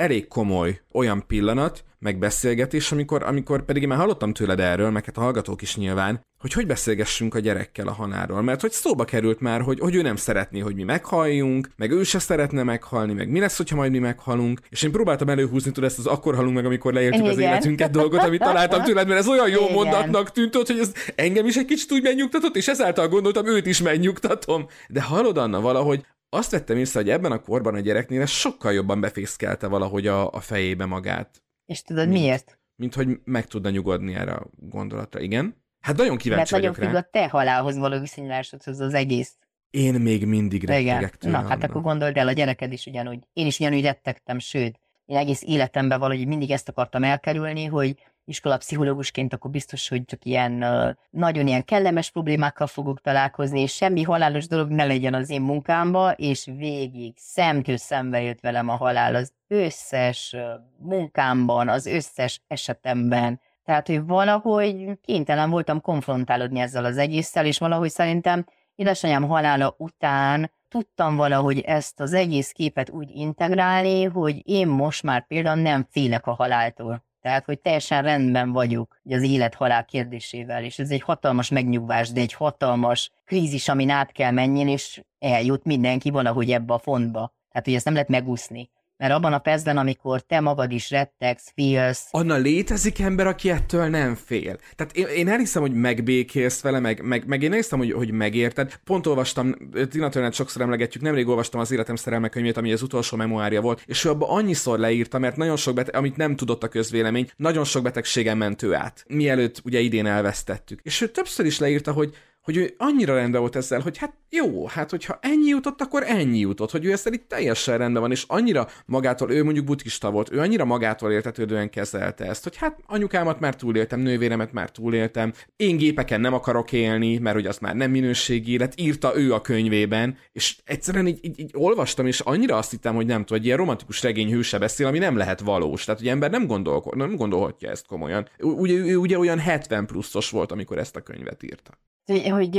[0.00, 5.16] elég komoly olyan pillanat, megbeszélgetés, amikor, amikor pedig én már hallottam tőled erről, meg hát
[5.16, 9.40] a hallgatók is nyilván, hogy hogy beszélgessünk a gyerekkel a hanáról, mert hogy szóba került
[9.40, 13.28] már, hogy, hogy ő nem szeretné, hogy mi meghalljunk, meg ő se szeretne meghalni, meg
[13.28, 16.54] mi lesz, hogyha majd mi meghalunk, és én próbáltam előhúzni tudod ezt az akkor halunk
[16.54, 19.74] meg, amikor leéltük az életünket dolgot, amit találtam tőled, mert ez olyan jó Igen.
[19.74, 23.82] mondatnak tűnt, hogy ez engem is egy kicsit úgy megnyugtatott, és ezáltal gondoltam, őt is
[23.82, 24.66] megnyugtatom.
[24.88, 28.72] De hallod, Anna, valahogy azt vettem észre, hogy ebben a korban a gyereknél ez sokkal
[28.72, 31.42] jobban befészkelte valahogy a, a fejébe magát.
[31.66, 32.58] És tudod mint, miért?
[32.76, 35.20] Mint hogy meg tudna nyugodni erre a gondolatra.
[35.20, 35.62] Igen?
[35.80, 39.36] Hát nagyon kíváncsi Mert nagyon függ a te halálhoz való viszonyulásodhoz az egész.
[39.70, 43.26] Én még mindig rettegek Na, hát akkor gondold el, a gyereked is ugyanúgy.
[43.32, 47.96] Én is ugyanúgy rettegtem, sőt, én egész életemben valahogy mindig ezt akartam elkerülni, hogy
[48.30, 50.64] iskolapszichológusként, akkor biztos, hogy csak ilyen
[51.10, 56.12] nagyon ilyen kellemes problémákkal fogok találkozni, és semmi halálos dolog ne legyen az én munkámba,
[56.12, 60.36] és végig szemtől szembe jött velem a halál az összes
[60.78, 63.40] munkámban, az összes esetemben.
[63.64, 70.50] Tehát, hogy valahogy kénytelen voltam konfrontálódni ezzel az egésszel, és valahogy szerintem édesanyám halála után
[70.68, 76.26] tudtam valahogy ezt az egész képet úgy integrálni, hogy én most már például nem félek
[76.26, 77.08] a haláltól.
[77.20, 82.32] Tehát, hogy teljesen rendben vagyok az élet-halál kérdésével, és ez egy hatalmas megnyugvás, de egy
[82.32, 87.34] hatalmas krízis, amin át kell menjen, és eljut mindenki valahogy ebbe a fontba.
[87.50, 88.70] Tehát, hogy ezt nem lehet megúszni.
[89.00, 92.06] Mert abban a percben, amikor te magad is rettegsz, félsz...
[92.10, 94.56] Anna, létezik ember, aki ettől nem fél.
[94.76, 98.80] Tehát én, én elhiszem, hogy megbékélsz vele, meg, meg, meg én elhiszem, hogy, hogy megérted.
[98.84, 99.54] Pont olvastam,
[99.90, 104.04] Tina Turner sokszor emlegetjük, nemrég olvastam az életem szerelmekönyvét, ami az utolsó memoária volt, és
[104.04, 107.82] ő abban annyiszor leírta, mert nagyon sok beteg, amit nem tudott a közvélemény, nagyon sok
[107.82, 109.04] betegségen mentő át.
[109.08, 110.80] Mielőtt ugye idén elvesztettük.
[110.82, 112.14] És ő többször is leírta, hogy
[112.50, 116.38] hogy ő annyira rendben volt ezzel, hogy hát jó, hát hogyha ennyi jutott, akkor ennyi
[116.38, 120.32] jutott, hogy ő ezzel itt teljesen rendben van, és annyira magától, ő mondjuk buddhista volt,
[120.32, 125.76] ő annyira magától értetődően kezelte ezt, hogy hát anyukámat már túléltem, nővéremet már túléltem, én
[125.76, 130.16] gépeken nem akarok élni, mert hogy az már nem minőségi élet, írta ő a könyvében,
[130.32, 133.58] és egyszerűen így, így, így olvastam, és annyira azt hittem, hogy nem tudom, hogy ilyen
[133.58, 135.84] romantikus regény hőse beszél, ami nem lehet valós.
[135.84, 138.28] Tehát, hogy ember nem, gondol, nem gondolhatja ezt komolyan.
[138.38, 141.78] Ugye, ugye olyan 70 pluszos volt, amikor ezt a könyvet írta
[142.18, 142.50] hogy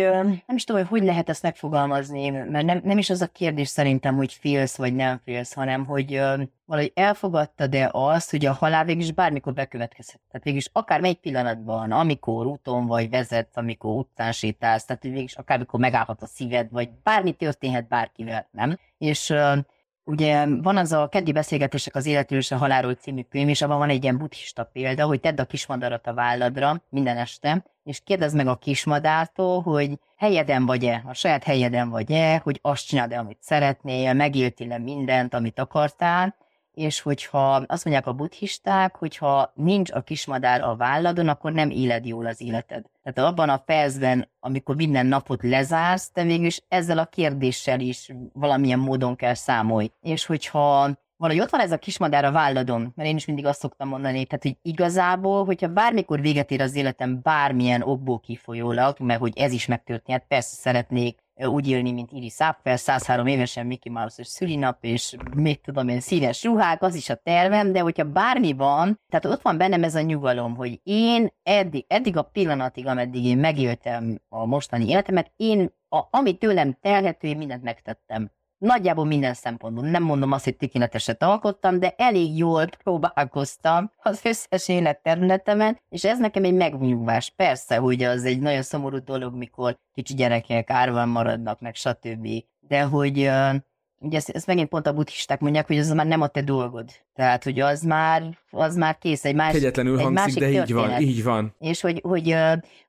[0.48, 3.68] nem is tudom, hogy hogy lehet ezt megfogalmazni, mert nem, nem is az a kérdés
[3.68, 6.22] szerintem, hogy félsz vagy nem félsz, hanem hogy
[6.66, 10.20] valahogy elfogadta de azt, hogy a halál végül is bármikor bekövetkezhet.
[10.28, 15.20] Tehát végül is akár melyik pillanatban, amikor úton vagy vezet, amikor után sétálsz, tehát végül
[15.20, 18.80] is akár mikor megállhat a szíved, vagy bármi történhet bárkivel, nem?
[18.98, 19.34] És
[20.04, 23.78] Ugye van az a keddi beszélgetések az életről és a halálról című könyv, és abban
[23.78, 28.36] van egy ilyen buddhista példa, hogy tedd a kismadarat a válladra minden este, és kérdezd
[28.36, 34.14] meg a kismadártól, hogy helyeden vagy-e, a saját helyeden vagy-e, hogy azt csináld amit szeretnél,
[34.14, 36.36] megéltél mindent, amit akartál,
[36.74, 42.06] és hogyha azt mondják a buddhisták, hogyha nincs a kismadár a válladon, akkor nem éled
[42.06, 42.86] jól az életed.
[43.04, 48.80] Tehát abban a percben, amikor minden napot lezársz, te mégis ezzel a kérdéssel is valamilyen
[48.80, 49.92] módon kell számolni.
[50.02, 50.90] És hogyha
[51.22, 54.26] valahogy ott van ez a kismadár a válladon, mert én is mindig azt szoktam mondani,
[54.26, 59.52] tehát hogy igazából, hogyha bármikor véget ér az életem bármilyen okból kifolyólag, mert hogy ez
[59.52, 65.16] is megtörténhet, persze szeretnék úgy élni, mint Iris Apfel, 103 évesen Mickey Mouse-os szülinap, és
[65.36, 69.42] még tudom én, színes ruhák, az is a tervem, de hogyha bármi van, tehát ott
[69.42, 74.46] van bennem ez a nyugalom, hogy én eddig, eddig a pillanatig, ameddig én megéltem a
[74.46, 78.32] mostani életemet, én, a, amit tőlem telhető, én mindent megtettem.
[78.62, 79.86] Nagyjából minden szempontból.
[79.86, 86.20] Nem mondom azt, hogy tökéleteset alkottam, de elég jól próbálkoztam az összes életterületemen, és ez
[86.20, 87.30] nekem egy megnyugvás.
[87.30, 92.28] Persze, hogy az egy nagyon szomorú dolog, mikor kicsi gyerekek árvan maradnak, meg stb.
[92.60, 93.30] De hogy
[94.02, 96.90] ugye ezt, ezt megint pont a buddhisták mondják, hogy az már nem a te dolgod.
[97.16, 100.70] Tehát, hogy az már, az már kész, egy, más, Kegyetlenül egy hangzik, másik de történet.
[100.70, 101.56] így van, így van.
[101.60, 102.36] És hogy, hogy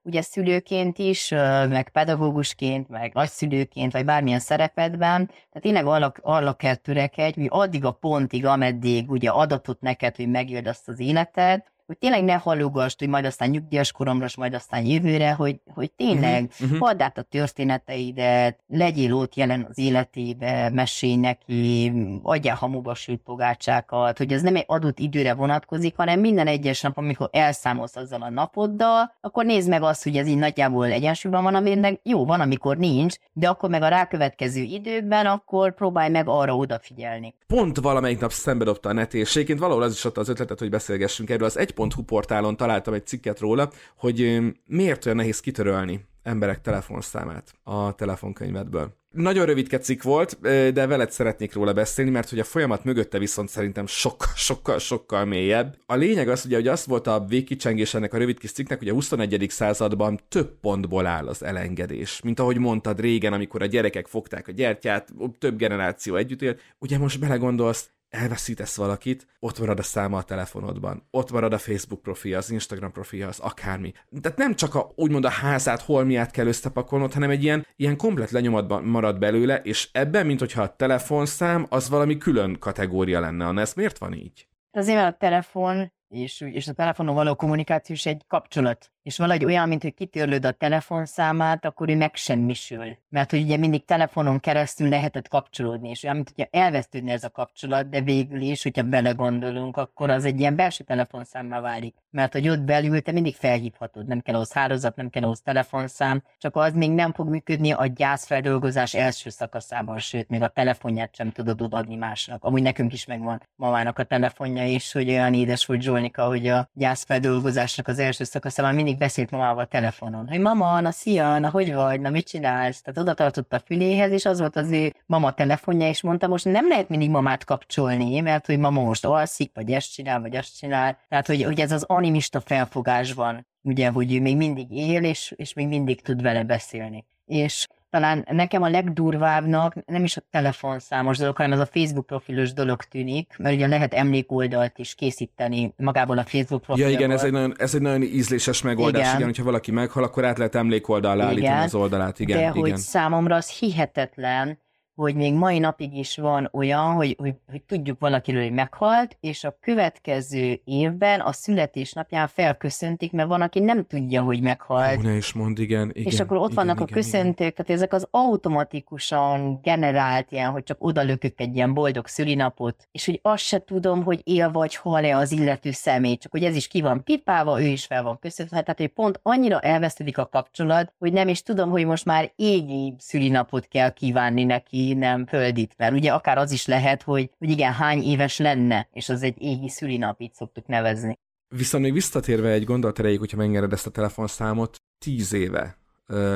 [0.03, 1.29] ugye szülőként is,
[1.69, 7.85] meg pedagógusként, meg nagyszülőként, vagy bármilyen szerepedben, tehát tényleg arra, arra kell törekedj, hogy addig
[7.85, 12.99] a pontig, ameddig ugye adatot neked, hogy megéld azt az életed, hogy tényleg ne hallogast,
[12.99, 16.89] hogy majd aztán nyugdíjas koromra, majd aztán jövőre, hogy, hogy tényleg uh-huh.
[16.89, 24.19] add át a történeteidet, legyél ott jelen az életébe, mesélj neki, adjál hamuba sült pogácsákat,
[24.19, 28.31] hogy ez nem egy adott időre vonatkozik, hanem minden egyes nap, amikor elszámolsz azzal a
[28.31, 32.77] napoddal, akkor nézd meg azt, hogy ez így nagyjából egyensúlyban van, aminek jó, van, amikor
[32.77, 37.35] nincs, de akkor meg a rákövetkező időkben, akkor próbálj meg arra odafigyelni.
[37.47, 40.71] Pont valamelyik nap szembe dobta a net, és valahol az is ott az ötletet, hogy
[40.71, 41.47] beszélgessünk erről.
[41.47, 47.55] Az egy egy.hu portálon találtam egy cikket róla, hogy miért olyan nehéz kitörölni emberek telefonszámát
[47.63, 49.01] a telefonkönyvedből.
[49.11, 50.41] Nagyon rövidke cikk volt,
[50.73, 55.25] de veled szeretnék róla beszélni, mert hogy a folyamat mögötte viszont szerintem sokkal, sokkal, sokkal
[55.25, 55.77] mélyebb.
[55.87, 58.89] A lényeg az, ugye, hogy az volt a végkicsengés ennek a rövid kis cikknek, hogy
[58.89, 59.47] a 21.
[59.49, 62.21] században több pontból áll az elengedés.
[62.25, 66.57] Mint ahogy mondtad régen, amikor a gyerekek fogták a gyertyát, több generáció együtt él.
[66.79, 72.03] Ugye most belegondolsz, elveszítesz valakit, ott marad a száma a telefonodban, ott marad a Facebook
[72.03, 73.93] profilja, az Instagram profilja, az akármi.
[74.21, 78.31] Tehát nem csak a, úgymond a házát, holmiát kell összepakolnod, hanem egy ilyen, ilyen komplet
[78.31, 83.47] lenyomatban marad belőle, és ebben, mint hogyha a telefonszám, az valami külön kategória lenne.
[83.47, 84.49] Anna, ez miért van így?
[84.71, 89.45] Azért, mert a telefon és, és a telefonon való kommunikáció is egy kapcsolat és valahogy
[89.45, 92.97] olyan, mint hogy kitörlöd a telefonszámát, akkor ő megsemmisül.
[93.09, 97.31] Mert hogy ugye mindig telefonon keresztül lehetett kapcsolódni, és olyan, mint hogyha elvesztődne ez a
[97.31, 101.95] kapcsolat, de végül is, hogyha belegondolunk, akkor az egy ilyen belső telefonszámmá válik.
[102.11, 106.23] Mert hogy ott belül te mindig felhívhatod, nem kell ahhoz hálózat, nem kell ahhoz telefonszám,
[106.39, 111.31] csak az még nem fog működni a gyászfeldolgozás első szakaszában, sőt, még a telefonját sem
[111.31, 112.45] tudod odaadni másnak.
[112.45, 116.69] Amúgy nekünk is megvan mamának a telefonja, és hogy olyan édes volt Zsolnika, hogy a
[116.73, 121.75] gyászfeldolgozásnak az első szakaszában mindig mindig beszélt mamával telefonon, hogy mama, na szia, na hogy
[121.75, 122.83] vagy, na mit csinálsz?
[122.83, 126.45] Tehát oda tartott a füléhez, és az volt az ő mama telefonja, és mondta, most
[126.45, 130.59] nem lehet mindig mamát kapcsolni, mert hogy mama most alszik, vagy ezt csinál, vagy azt
[130.59, 130.99] csinál.
[131.09, 135.35] Tehát, hogy, hogy ez az animista felfogás van, ugye, hogy ő még mindig él, és,
[135.37, 137.05] és még mindig tud vele beszélni.
[137.27, 142.53] És talán nekem a legdurvábbnak nem is a telefonszámos dolog, hanem az a Facebook profilos
[142.53, 146.93] dolog tűnik, mert ugye lehet emlékoldalt is készíteni magából a Facebook profilból.
[146.93, 149.15] Ja igen, ez egy nagyon, ez egy nagyon ízléses megoldás, igen.
[149.15, 152.37] igen, hogyha valaki meghal, akkor át lehet emlékoldal állítani az oldalát, igen.
[152.37, 152.53] De igen.
[152.53, 154.59] hogy számomra az hihetetlen,
[155.03, 159.45] hogy még mai napig is van olyan, hogy, hogy, hogy tudjuk valakiről, hogy meghalt, és
[159.45, 165.03] a következő évben a születésnapján felköszöntik, mert van, aki nem tudja, hogy meghalt.
[165.03, 166.13] Ne is mond, igen, igen.
[166.13, 167.53] És akkor ott igen, vannak igen, a köszöntők, igen.
[167.55, 173.19] tehát ezek az automatikusan generált ilyen, hogy csak odalökök egy ilyen boldog szülinapot, és hogy
[173.23, 176.81] azt se tudom, hogy él vagy hal-e az illető személy, csak hogy ez is ki
[176.81, 181.13] van pipálva, ő is fel van köszöntve, tehát hogy pont annyira elvesztedik a kapcsolat, hogy
[181.13, 186.13] nem is tudom, hogy most már égi szülinapot kell kívánni neki, nem földit, mert ugye
[186.13, 190.21] akár az is lehet, hogy, hogy igen, hány éves lenne, és az egy égi szülinap,
[190.21, 191.19] így szoktuk nevezni.
[191.49, 195.77] Viszont még visszatérve egy gondolat erejéig, hogyha megengeded ezt a telefonszámot, tíz éve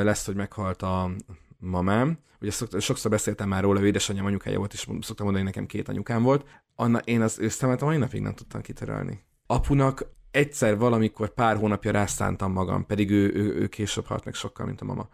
[0.03, 1.11] lesz, hogy meghalt a
[1.59, 2.19] mamám.
[2.40, 5.88] Ugye sokszor beszéltem már róla, ő édesanyám anyukája volt, és szoktam mondani, hogy nekem két
[5.88, 6.47] anyukám volt.
[6.75, 9.25] Anna, én az ő szemet a mai napig nem tudtam kitörölni.
[9.47, 14.66] Apunak egyszer valamikor pár hónapja rászántam magam, pedig ő, ő, ő később halt meg sokkal,
[14.66, 15.09] mint a mama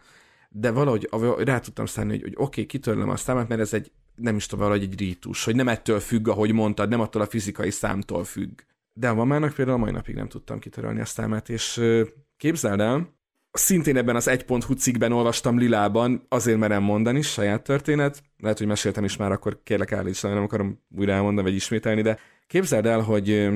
[0.53, 3.93] de valahogy rá tudtam szállni, hogy, hogy oké, okay, kitörlöm a számát, mert ez egy
[4.15, 7.27] nem is tudom, valahogy egy rítus, hogy nem ettől függ, ahogy mondtad, nem attól a
[7.27, 8.61] fizikai számtól függ.
[8.93, 11.81] De a mamának például mai napig nem tudtam kitörölni a számát, és
[12.37, 13.15] képzeld el,
[13.53, 19.05] szintén ebben az 1.hu cikkben olvastam Lilában, azért merem mondani, saját történet, lehet, hogy meséltem
[19.05, 23.49] is már, akkor kérlek állíts, nem akarom újra elmondani, vagy ismételni, de képzeld el, hogy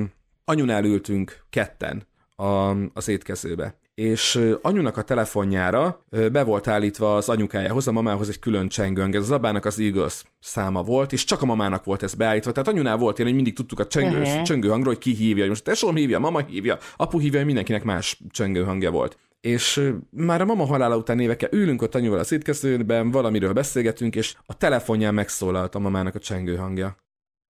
[0.45, 2.07] anyunál ültünk ketten
[2.37, 8.39] a, az étkezőbe, és anyunak a telefonjára be volt állítva az anyukájához, a mamához egy
[8.39, 12.15] külön csengőng, ez az abának az Eagles száma volt, és csak a mamának volt ez
[12.15, 12.53] beállítva.
[12.53, 14.43] Tehát anyunál volt ilyen, hogy mindig tudtuk a csengő, uh-huh.
[14.43, 18.21] csengő hangról, hogy ki hívja, hogy most tesóm hívja, mama hívja, apu hívja, mindenkinek más
[18.31, 19.19] csengő hangja volt.
[19.41, 24.35] És már a mama halála után évekkel ülünk ott anyuval az étkezőben, valamiről beszélgetünk, és
[24.47, 26.97] a telefonján megszólalt a mamának a csengő hangja.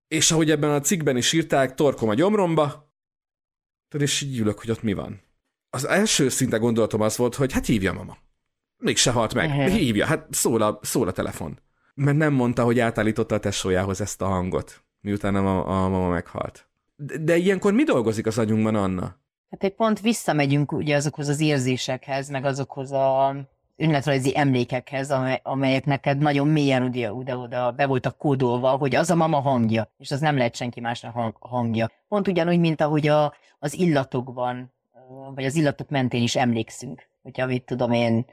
[0.09, 2.84] És ahogy ebben a cikkben is írták, torkom a gyomromba,
[4.00, 5.22] és így ülök, hogy ott mi van
[5.74, 8.16] az első szinte gondolatom az volt, hogy hát hívja mama.
[8.76, 9.48] Még se halt meg.
[9.48, 9.66] Uh-huh.
[9.66, 11.59] Hívja, hát szól a, szól a telefon.
[11.94, 16.68] Mert nem mondta, hogy átállította a tesójához ezt a hangot, miután a, a mama meghalt.
[16.96, 19.16] De, de ilyenkor mi dolgozik az agyunkban, Anna?
[19.50, 23.37] Hát egy pont visszamegyünk ugye azokhoz az érzésekhez, meg azokhoz a
[23.77, 29.41] önéletrajzi emlékekhez, amely, amelyek neked nagyon mélyen oda-oda be voltak kódolva, hogy az a mama
[29.41, 31.91] hangja, és az nem lehet senki másnak hangja.
[32.09, 34.73] Pont ugyanúgy, mint ahogy a, az illatokban
[35.35, 37.09] vagy az illatok mentén is emlékszünk.
[37.23, 38.27] Hogyha mit tudom én,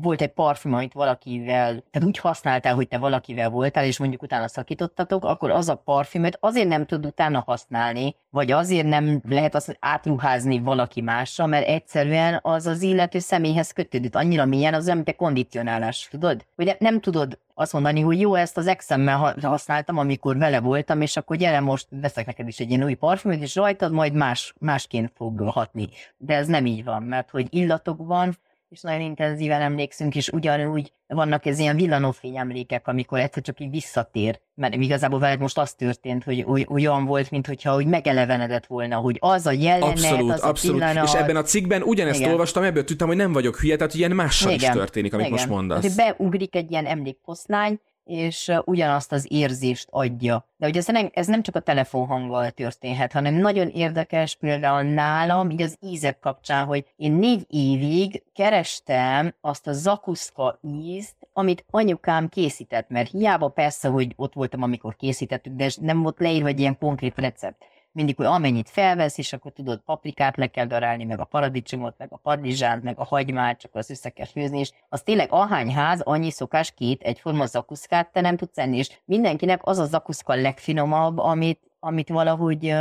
[0.00, 4.48] volt egy parfüm, amit valakivel, tehát úgy használtál, hogy te valakivel voltál, és mondjuk utána
[4.48, 9.76] szakítottatok, akkor az a parfümöt azért nem tud utána használni, vagy azért nem lehet azt
[9.80, 15.16] átruházni valaki másra, mert egyszerűen az az illető személyhez kötődött annyira mélyen, az olyan, mint
[15.16, 16.44] kondicionálás, tudod?
[16.56, 21.00] Hogy ne, nem tudod azt mondani, hogy jó, ezt az exemmel használtam, amikor vele voltam,
[21.00, 24.54] és akkor gyere most, veszek neked is egy ilyen új parfümöt, és rajtad majd más,
[24.58, 25.88] másként fog hatni.
[26.16, 28.36] De ez nem így van, mert hogy illatokban
[28.72, 33.70] és nagyon intenzíven emlékszünk, és ugyanúgy vannak ez ilyen villanófény emlékek, amikor egyszer csak így
[33.70, 39.16] visszatér, mert igazából veled most az történt, hogy olyan volt, mintha hogy megelevenedett volna, hogy
[39.20, 40.82] az a jelenet, abszolút, az abszolút.
[40.82, 41.08] a pillanat.
[41.08, 42.30] És ebben a cikkben ugyanezt Igen.
[42.30, 44.70] olvastam, ebből tudtam, hogy nem vagyok hülye, tehát ilyen mással Igen.
[44.70, 45.38] is történik, amit Igen.
[45.38, 45.80] most mondasz.
[45.80, 50.48] Tehát, beugrik egy ilyen emlékposzlány, és ugyanazt az érzést adja.
[50.56, 55.50] De ugye ez nem, ez nem csak a telefonhanggal történhet, hanem nagyon érdekes például nálam,
[55.50, 62.28] így az ízek kapcsán, hogy én négy évig kerestem azt a zakuszka ízt, amit anyukám
[62.28, 66.78] készített, mert hiába persze, hogy ott voltam, amikor készítettük, de nem volt leírva egy ilyen
[66.78, 71.24] konkrét recept mindig, hogy amennyit felvesz, és akkor tudod, paprikát le kell darálni, meg a
[71.24, 75.32] paradicsomot, meg a padlizsánt, meg a hagymát, csak az össze kell főzni, és az tényleg
[75.32, 79.84] ahány ház, annyi szokás két egyforma zakuszkát te nem tudsz enni, és mindenkinek az a
[79.84, 82.74] zakuszka legfinomabb, amit, amit valahogy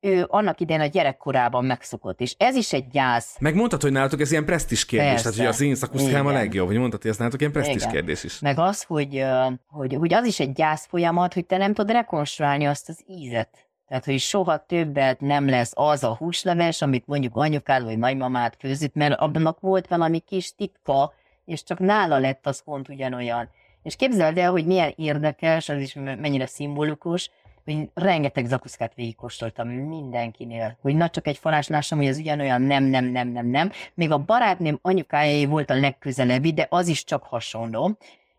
[0.00, 3.36] ő annak idején a gyerekkorában megszokott, és ez is egy gyász.
[3.40, 5.22] Megmondtad, hogy nálatok ez ilyen presztis kérdés, Persze.
[5.22, 8.24] tehát hogy az én szakuszkám a legjobb, hogy mondtad, hogy ez nálatok ilyen presztis kérdés
[8.24, 8.38] is.
[8.38, 9.24] Meg az, hogy,
[9.66, 13.69] hogy, hogy az is egy gyász folyamat, hogy te nem tudod rekonstruálni azt az ízet.
[13.90, 18.94] Tehát, hogy soha többet nem lesz az a húsleves, amit mondjuk anyukád vagy nagymamát főzött,
[18.94, 21.12] mert abban volt valami kis titka,
[21.44, 23.48] és csak nála lett az pont ugyanolyan.
[23.82, 27.30] És képzeld el, hogy milyen érdekes, az is mennyire szimbolikus,
[27.64, 32.84] hogy rengeteg zakuszkát végigkóstoltam mindenkinél, hogy na csak egy falás lássam, hogy ez ugyanolyan nem,
[32.84, 33.70] nem, nem, nem, nem.
[33.94, 37.96] Még a barátném anyukájai volt a legközelebbi, de az is csak hasonló.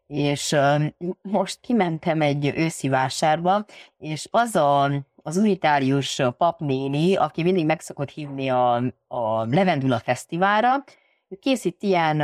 [0.07, 0.83] És uh,
[1.21, 3.65] most kimentem egy őszi vásárba,
[3.97, 4.91] és az a
[5.23, 8.75] az unitárius papnéni, aki mindig megszokott hívni a,
[9.07, 10.83] a Levendula Fesztiválra,
[11.31, 12.19] ő készít ilyen,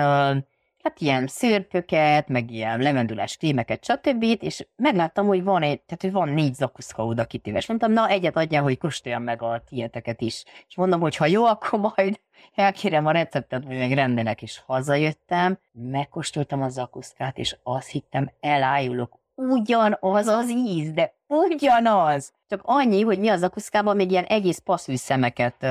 [0.83, 4.23] hát ilyen szörpöket, meg ilyen levendulás krémeket, stb.
[4.39, 7.57] És megláttam, hogy van egy, tehát hogy van négy zakuszka oda kitéve.
[7.57, 10.43] És mondtam, na egyet adjál, hogy kóstoljam meg a tieteket is.
[10.67, 12.19] És mondom, hogy ha jó, akkor majd
[12.55, 19.19] elkérem a receptet, hogy meg rendelek, és hazajöttem, megkóstoltam a zakuszkát, és azt hittem, elájulok,
[19.37, 22.33] ugyanaz az íz, de ugyanaz.
[22.47, 25.65] Csak annyi, hogy mi az akuszkában még ilyen egész passzúj szemeket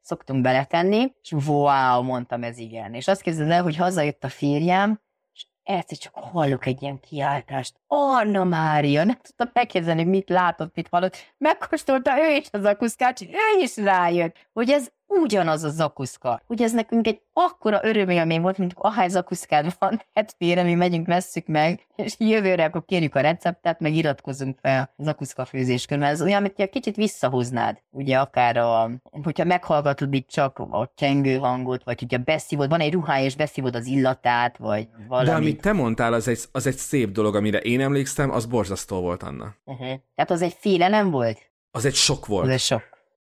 [0.00, 2.94] szoktunk beletenni, és wow, mondtam, ez igen.
[2.94, 5.00] És azt kezded el, hogy hazajött a férjem,
[5.34, 7.80] és egyszer csak hallok egy ilyen kiáltást.
[7.94, 11.16] Anna Mária, nem tudtam megképzelni, mit látott, mit hallott.
[11.38, 14.88] Megkóstolta ő is az akuszkát, és ő is rájött, hogy ez
[15.20, 16.42] ugyanaz a zakuszka.
[16.46, 21.06] Ugye ez nekünk egy akkora örömélmény volt, mint ahány zakuszkád van, hát félre, mi megyünk,
[21.06, 26.12] vesszük meg, és jövőre akkor kérjük a receptet, meg iratkozunk fel a zakuszka főzéskör, mert
[26.12, 28.90] ez olyan, mint egy kicsit visszahoznád, ugye akár a,
[29.22, 33.74] hogyha meghallgatod itt csak a csengő hangot, vagy hogyha beszívod, van egy ruhája, és beszívod
[33.74, 35.26] az illatát, vagy valami.
[35.26, 39.00] De amit te mondtál, az egy, az egy szép dolog, amire én emlékszem, az borzasztó
[39.00, 39.54] volt, Anna.
[39.64, 39.86] Uh-huh.
[40.14, 41.38] Tehát az egy félelem volt?
[41.70, 42.44] Az egy sok volt.
[42.44, 42.82] Az egy sok.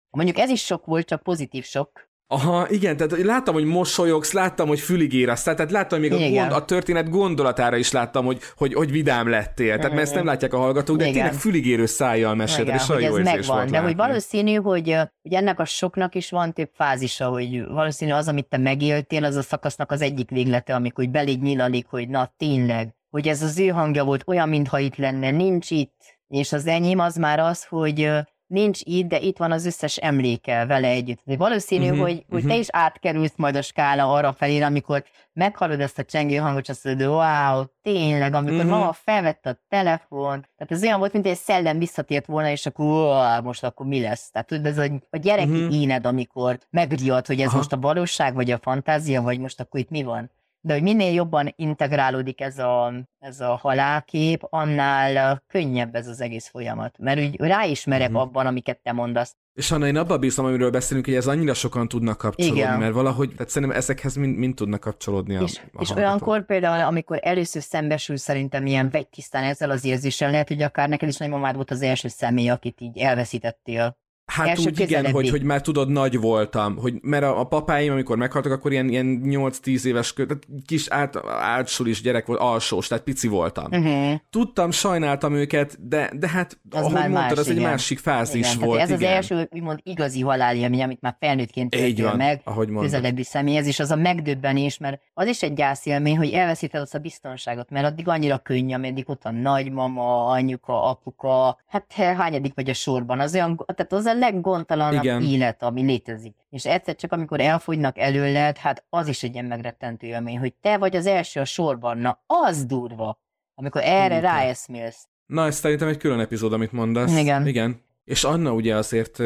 [0.10, 2.08] Mondjuk ez is sok volt, csak pozitív sok.
[2.30, 6.40] Aha, igen, tehát láttam, hogy mosolyogsz, láttam, hogy füligér azt, tehát láttam, hogy még a,
[6.40, 9.76] gond, a történet gondolatára is láttam, hogy, hogy, hogy vidám lettél.
[9.76, 11.16] Tehát mert ezt nem látják a hallgatók, de igen.
[11.16, 15.60] tényleg füligérő szájjal mesélted, és olyan jó megvan, volt De hogy valószínű, hogy, hogy ennek
[15.60, 19.92] a soknak is van több fázisa, hogy valószínű az, amit te megéltél, az a szakasznak
[19.92, 24.04] az egyik véglete, amikor hogy beléd nyilalik, hogy na tényleg, hogy ez az ő hangja
[24.04, 28.10] volt olyan, mintha itt lenne, nincs itt, és az enyém az már az, hogy
[28.48, 31.20] nincs itt, de itt van az összes emléke vele együtt.
[31.24, 32.32] De valószínű, uh-huh, hogy, uh-huh.
[32.32, 32.60] hogy te mhm.
[32.60, 35.04] is átkerülsz majd a skála arra felé, amikor
[35.34, 38.70] meghallod ezt a csengő hangot, és azt mondod, wow, tényleg, amikor uh-huh.
[38.70, 42.86] mama felvette a telefont, tehát ez olyan volt, mint egy szellem visszatért volna, és akkor
[42.86, 44.32] wow, most akkor mi lesz?
[44.32, 45.82] Tehát tudod, ez a, a gyereki uh-huh.
[45.82, 47.58] éned, amikor megriad, hogy ez Aha.
[47.58, 50.32] most a valóság, vagy a fantázia, vagy most akkor itt mi van?
[50.62, 56.48] De hogy minél jobban integrálódik ez a, ez a halálkép, annál könnyebb ez az egész
[56.48, 56.98] folyamat.
[57.00, 58.24] Mert úgy ráismerek uh-huh.
[58.24, 59.36] abban, amiket te mondasz.
[59.54, 62.80] És Anna, én abban bízom, amiről beszélünk, hogy ez annyira sokan tudnak kapcsolódni, Igen.
[62.80, 66.86] mert valahogy, tehát szerintem ezekhez mind, mind tudnak kapcsolódni a, És, a és olyankor például,
[66.86, 71.56] amikor először szembesül szerintem ilyen vegytisztán ezzel az érzéssel, lehet, hogy akár neked is nagymamád
[71.56, 73.98] volt az első személy, akit így elveszítettél
[74.38, 77.92] Hát Első úgy igen, hogy, hogy már tudod, nagy voltam, hogy, mert a, a papáim,
[77.92, 83.04] amikor meghaltak, akkor ilyen, ilyen 8-10 éves, tehát kis át, átsulis gyerek volt, alsós, tehát
[83.04, 83.66] pici voltam.
[83.72, 84.14] Uh-huh.
[84.30, 87.58] Tudtam, sajnáltam őket, de, de hát, az ahogy mondtad, más, az igen.
[87.58, 88.80] egy másik fázis igen, volt.
[88.80, 89.02] Ez igen.
[89.02, 93.92] az első, úgymond igazi halálélmény, amit már felnőttként törtél meg ahogy közelebbi személyhez, és az
[93.92, 98.38] a megdöbbenés, mert az is egy gyászélmény, hogy elveszíted azt a biztonságot, mert addig annyira
[98.38, 103.94] könnyű, ameddig ott a nagymama, anyuka, apuka, hát hányadik vagy a sorban, az olyan, tehát
[103.94, 105.22] az a leggontalanabb Igen.
[105.22, 106.36] élet, ami létezik.
[106.50, 110.78] És egyszer csak, amikor elfogynak előled, hát az is egy ilyen megrettentő élmény, hogy te
[110.78, 113.20] vagy az első a sorban, na az durva,
[113.56, 115.08] amikor erre Hú, ráeszmélsz.
[115.26, 117.18] Na, ez szerintem egy külön epizód, amit mondasz.
[117.18, 117.48] Igen.
[117.48, 117.86] Igen.
[118.04, 119.20] És Anna ugye azért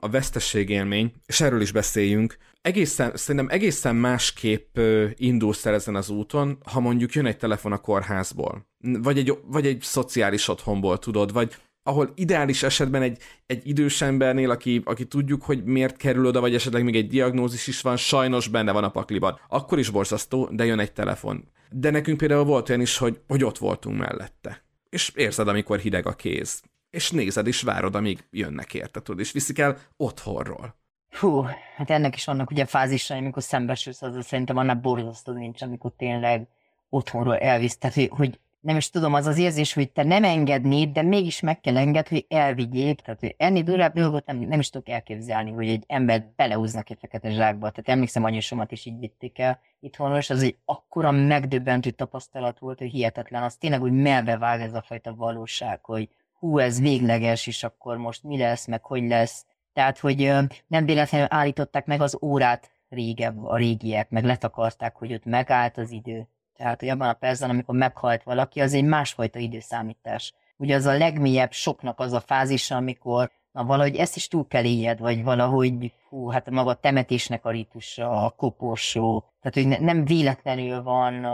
[0.00, 4.78] a vesztességélmény, és erről is beszéljünk, egészen, szerintem egészen másképp
[5.14, 9.66] indulsz el ezen az úton, ha mondjuk jön egy telefon a kórházból, vagy egy, vagy
[9.66, 15.42] egy szociális otthonból, tudod, vagy ahol ideális esetben egy, egy idős embernél, aki, aki tudjuk,
[15.42, 18.90] hogy miért kerül oda, vagy esetleg még egy diagnózis is van, sajnos benne van a
[18.90, 19.40] pakliban.
[19.48, 21.48] Akkor is borzasztó, de jön egy telefon.
[21.70, 24.62] De nekünk például volt olyan is, hogy, hogy ott voltunk mellette.
[24.88, 26.62] És érzed, amikor hideg a kéz.
[26.90, 30.78] És nézed, és várod, amíg jönnek érte, tudod, és viszik el otthonról.
[31.18, 31.42] Hú,
[31.76, 36.48] hát ennek is vannak ugye fázisai, amikor szembesülsz, az szerintem annál borzasztó nincs, amikor tényleg
[36.88, 37.78] otthonról elvisz.
[37.78, 41.60] Tehát, hogy, nem is tudom, az az érzés, hogy te nem engednéd, de mégis meg
[41.60, 43.00] kell enged, hogy elvigyék.
[43.00, 46.98] Tehát, hogy ennél durább dolgot nem, nem is tudok elképzelni, hogy egy embert belehúznak egy
[47.00, 47.70] fekete zsákba.
[47.70, 52.78] Tehát emlékszem, anyusomat is így vitték el itthonról, és az egy akkora megdöbbentő tapasztalat volt,
[52.78, 53.42] hogy hihetetlen.
[53.42, 56.08] Az tényleg úgy melbevág ez a fajta valóság, hogy
[56.38, 59.46] hú, ez végleges, és akkor most mi lesz, meg hogy lesz.
[59.72, 60.32] Tehát, hogy
[60.66, 65.90] nem véletlenül állították meg az órát régebb a régiek, meg letakarták, hogy ott megállt az
[65.90, 66.28] idő.
[66.60, 70.34] Tehát, hogy abban a percben, amikor meghalt valaki, az egy másfajta időszámítás.
[70.56, 74.64] Ugye az a legmélyebb soknak az a fázisa, amikor na valahogy ezt is túl kell
[74.64, 79.92] éljed, vagy valahogy, hú, hát maga a temetésnek a ritusa, a koporsó, tehát, hogy ne,
[79.92, 81.24] nem véletlenül van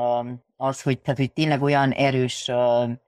[0.56, 2.50] az, hogy, tehát, hogy tényleg olyan erős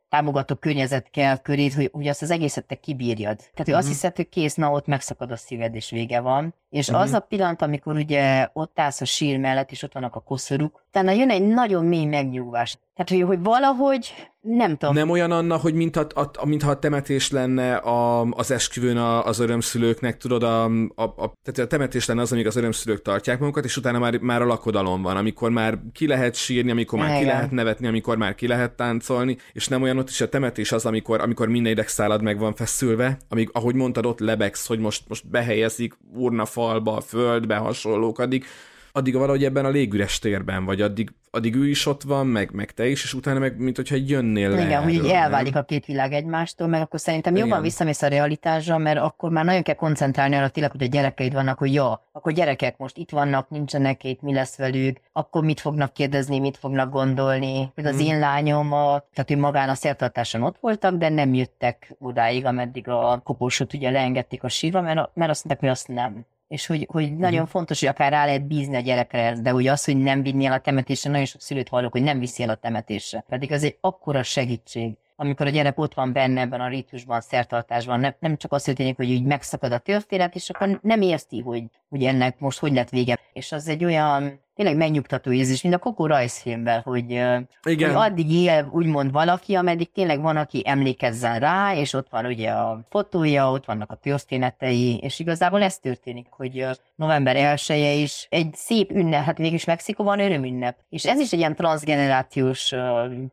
[0.08, 3.36] támogató környezet kell körét, hogy, hogy azt az egészet te kibírjad.
[3.36, 3.78] Tehát, hogy uh-huh.
[3.78, 3.94] azt mhm.
[3.94, 6.54] hiszed, hogy kész, na ott megszakad a szíved, és vége van.
[6.70, 7.02] És uh-huh.
[7.02, 10.84] az a pillanat, amikor ugye ott állsz a sír mellett, és ott vannak a koszorúk,
[10.88, 12.78] utána jön egy nagyon mély megnyugvás.
[12.94, 14.94] Tehát, hogy, hogy valahogy, nem tudom.
[14.94, 19.24] Nem olyan Anna, hogy mint a, a, mintha a temetés lenne a, az esküvőn a,
[19.24, 23.38] az örömszülőknek, tudod, a, a, a, tehát a temetés lenne az, amíg az örömszülők tartják
[23.38, 27.08] magukat, és utána már, már a lakodalom van, amikor már ki lehet sírni, amikor már
[27.08, 27.20] Igen.
[27.20, 30.72] ki lehet nevetni, amikor már ki lehet táncolni, és nem olyan ott is a temetés
[30.72, 35.04] az, amikor, amikor minden idegszálad meg van feszülve, amíg, ahogy mondtad, ott lebegsz, hogy most,
[35.08, 38.44] most behelyezik urna falba, a földbe, hasonlók, addig,
[38.92, 42.70] addig valahogy ebben a légüres térben vagy, addig, addig ő is ott van, meg, meg
[42.70, 44.64] te is, és utána meg, mint hogyha jönnél le.
[44.64, 47.46] Igen, hogy így elválik a két világ egymástól, meg akkor szerintem Igen.
[47.46, 51.32] jobban visszamész a realitásra, mert akkor már nagyon kell koncentrálni arra tényleg, hogy a gyerekeid
[51.32, 55.60] vannak, hogy ja, akkor gyerekek most itt vannak, nincsenek itt, mi lesz velük, akkor mit
[55.60, 57.70] fognak kérdezni, mit fognak gondolni.
[57.74, 58.06] Hogy az hmm.
[58.06, 62.88] én lányom, a, tehát ő magán a szertartáson ott voltak, de nem jöttek odáig, ameddig
[62.88, 66.86] a koporsot ugye leengedték a sírva, mert, mert azt mondták, hogy azt nem és hogy,
[66.90, 67.18] hogy uh-huh.
[67.18, 70.44] nagyon fontos, hogy akár rá lehet bízni a gyerekre, de ugye az, hogy nem vinni
[70.44, 73.24] el a temetésre, nagyon sok szülőt hallok, hogy nem viszi el a temetésre.
[73.28, 78.00] Pedig az egy akkora segítség, amikor a gyerek ott van benne ebben a ritusban, szertartásban,
[78.00, 81.64] nem, nem csak azt történik, hogy úgy megszakad a történet, és akkor nem érti, hogy,
[81.88, 83.18] hogy ennek most hogy lett vége.
[83.32, 87.48] És az egy olyan, tényleg megnyugtató érzés, mint a Kokó rajzfilmben, hogy, Igen.
[87.62, 92.50] hogy addig él úgymond valaki, ameddig tényleg van, aki emlékezzen rá, és ott van ugye
[92.50, 98.54] a fotója, ott vannak a történetei, és igazából ez történik, hogy november 1 is egy
[98.54, 102.74] szép ünnep, hát végülis Mexikóban örömünnep, és ez is egy ilyen transgenerációs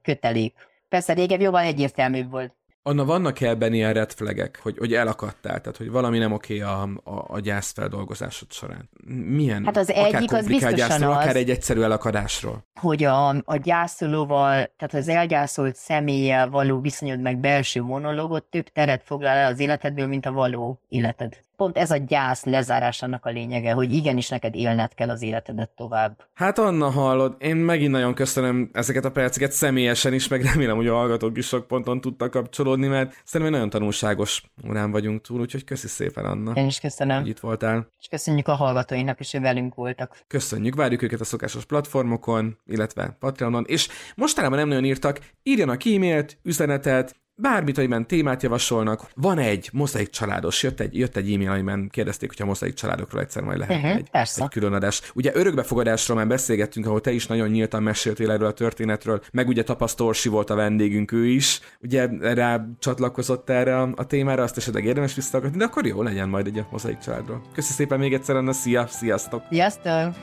[0.02, 0.54] kötelék.
[0.90, 2.54] Persze régen jobban egyértelműbb volt.
[2.88, 6.82] Anna, vannak ebben ilyen red flagek, hogy, hogy elakadtál, tehát hogy valami nem oké a,
[6.82, 8.90] a, a gyászfeldolgozásod során?
[9.08, 9.66] Milyen?
[9.66, 12.66] Hát az egyik az biztosan gyászról, az, akár egy egyszerű elakadásról.
[12.76, 19.02] hogy a, a gyászolóval, tehát az elgyászolt személlyel való viszonyod meg belső monológot több teret
[19.06, 21.38] foglal el az életedből, mint a való életed.
[21.56, 26.24] Pont ez a gyász lezárásának a lényege, hogy igenis neked élned kell az életedet tovább.
[26.34, 30.88] Hát Anna, hallod, én megint nagyon köszönöm ezeket a perceket személyesen is, meg remélem, hogy
[30.88, 35.40] a hallgatók is sok ponton tudtak kapcsolódni, mert szerintem egy nagyon tanulságos órán vagyunk túl,
[35.40, 37.20] úgyhogy köszi szépen, Anna, Én is köszönöm.
[37.20, 37.88] hogy itt voltál.
[38.00, 40.18] És köszönjük a hallgatóinak is, hogy velünk voltak.
[40.28, 46.38] Köszönjük, várjuk őket a szokásos platformokon, illetve Patreonon, és mostanában nem nagyon írtak, írjanak e-mailt,
[46.44, 49.02] üzenetet, bármit, amiben témát javasolnak.
[49.16, 53.22] Van egy mozaik családos, jött egy, jött egy e-mail, amiben kérdezték, hogy a mozaik családokról
[53.22, 54.44] egyszer majd lehet Mhm, egy, persze.
[54.44, 55.02] egy külön adás.
[55.14, 59.64] Ugye örökbefogadásról már beszélgettünk, ahol te is nagyon nyíltan meséltél erről a történetről, meg ugye
[59.64, 64.86] tapasztorsi volt a vendégünk ő is, ugye rá csatlakozott erre a, a témára, azt esetleg
[64.86, 67.42] érdemes visszaakadni, de akkor jó legyen majd egy a mozaik családról.
[67.54, 69.44] Köszi szépen még egyszer, Anna, szia, sziasztok!
[69.50, 70.14] Sziasztok!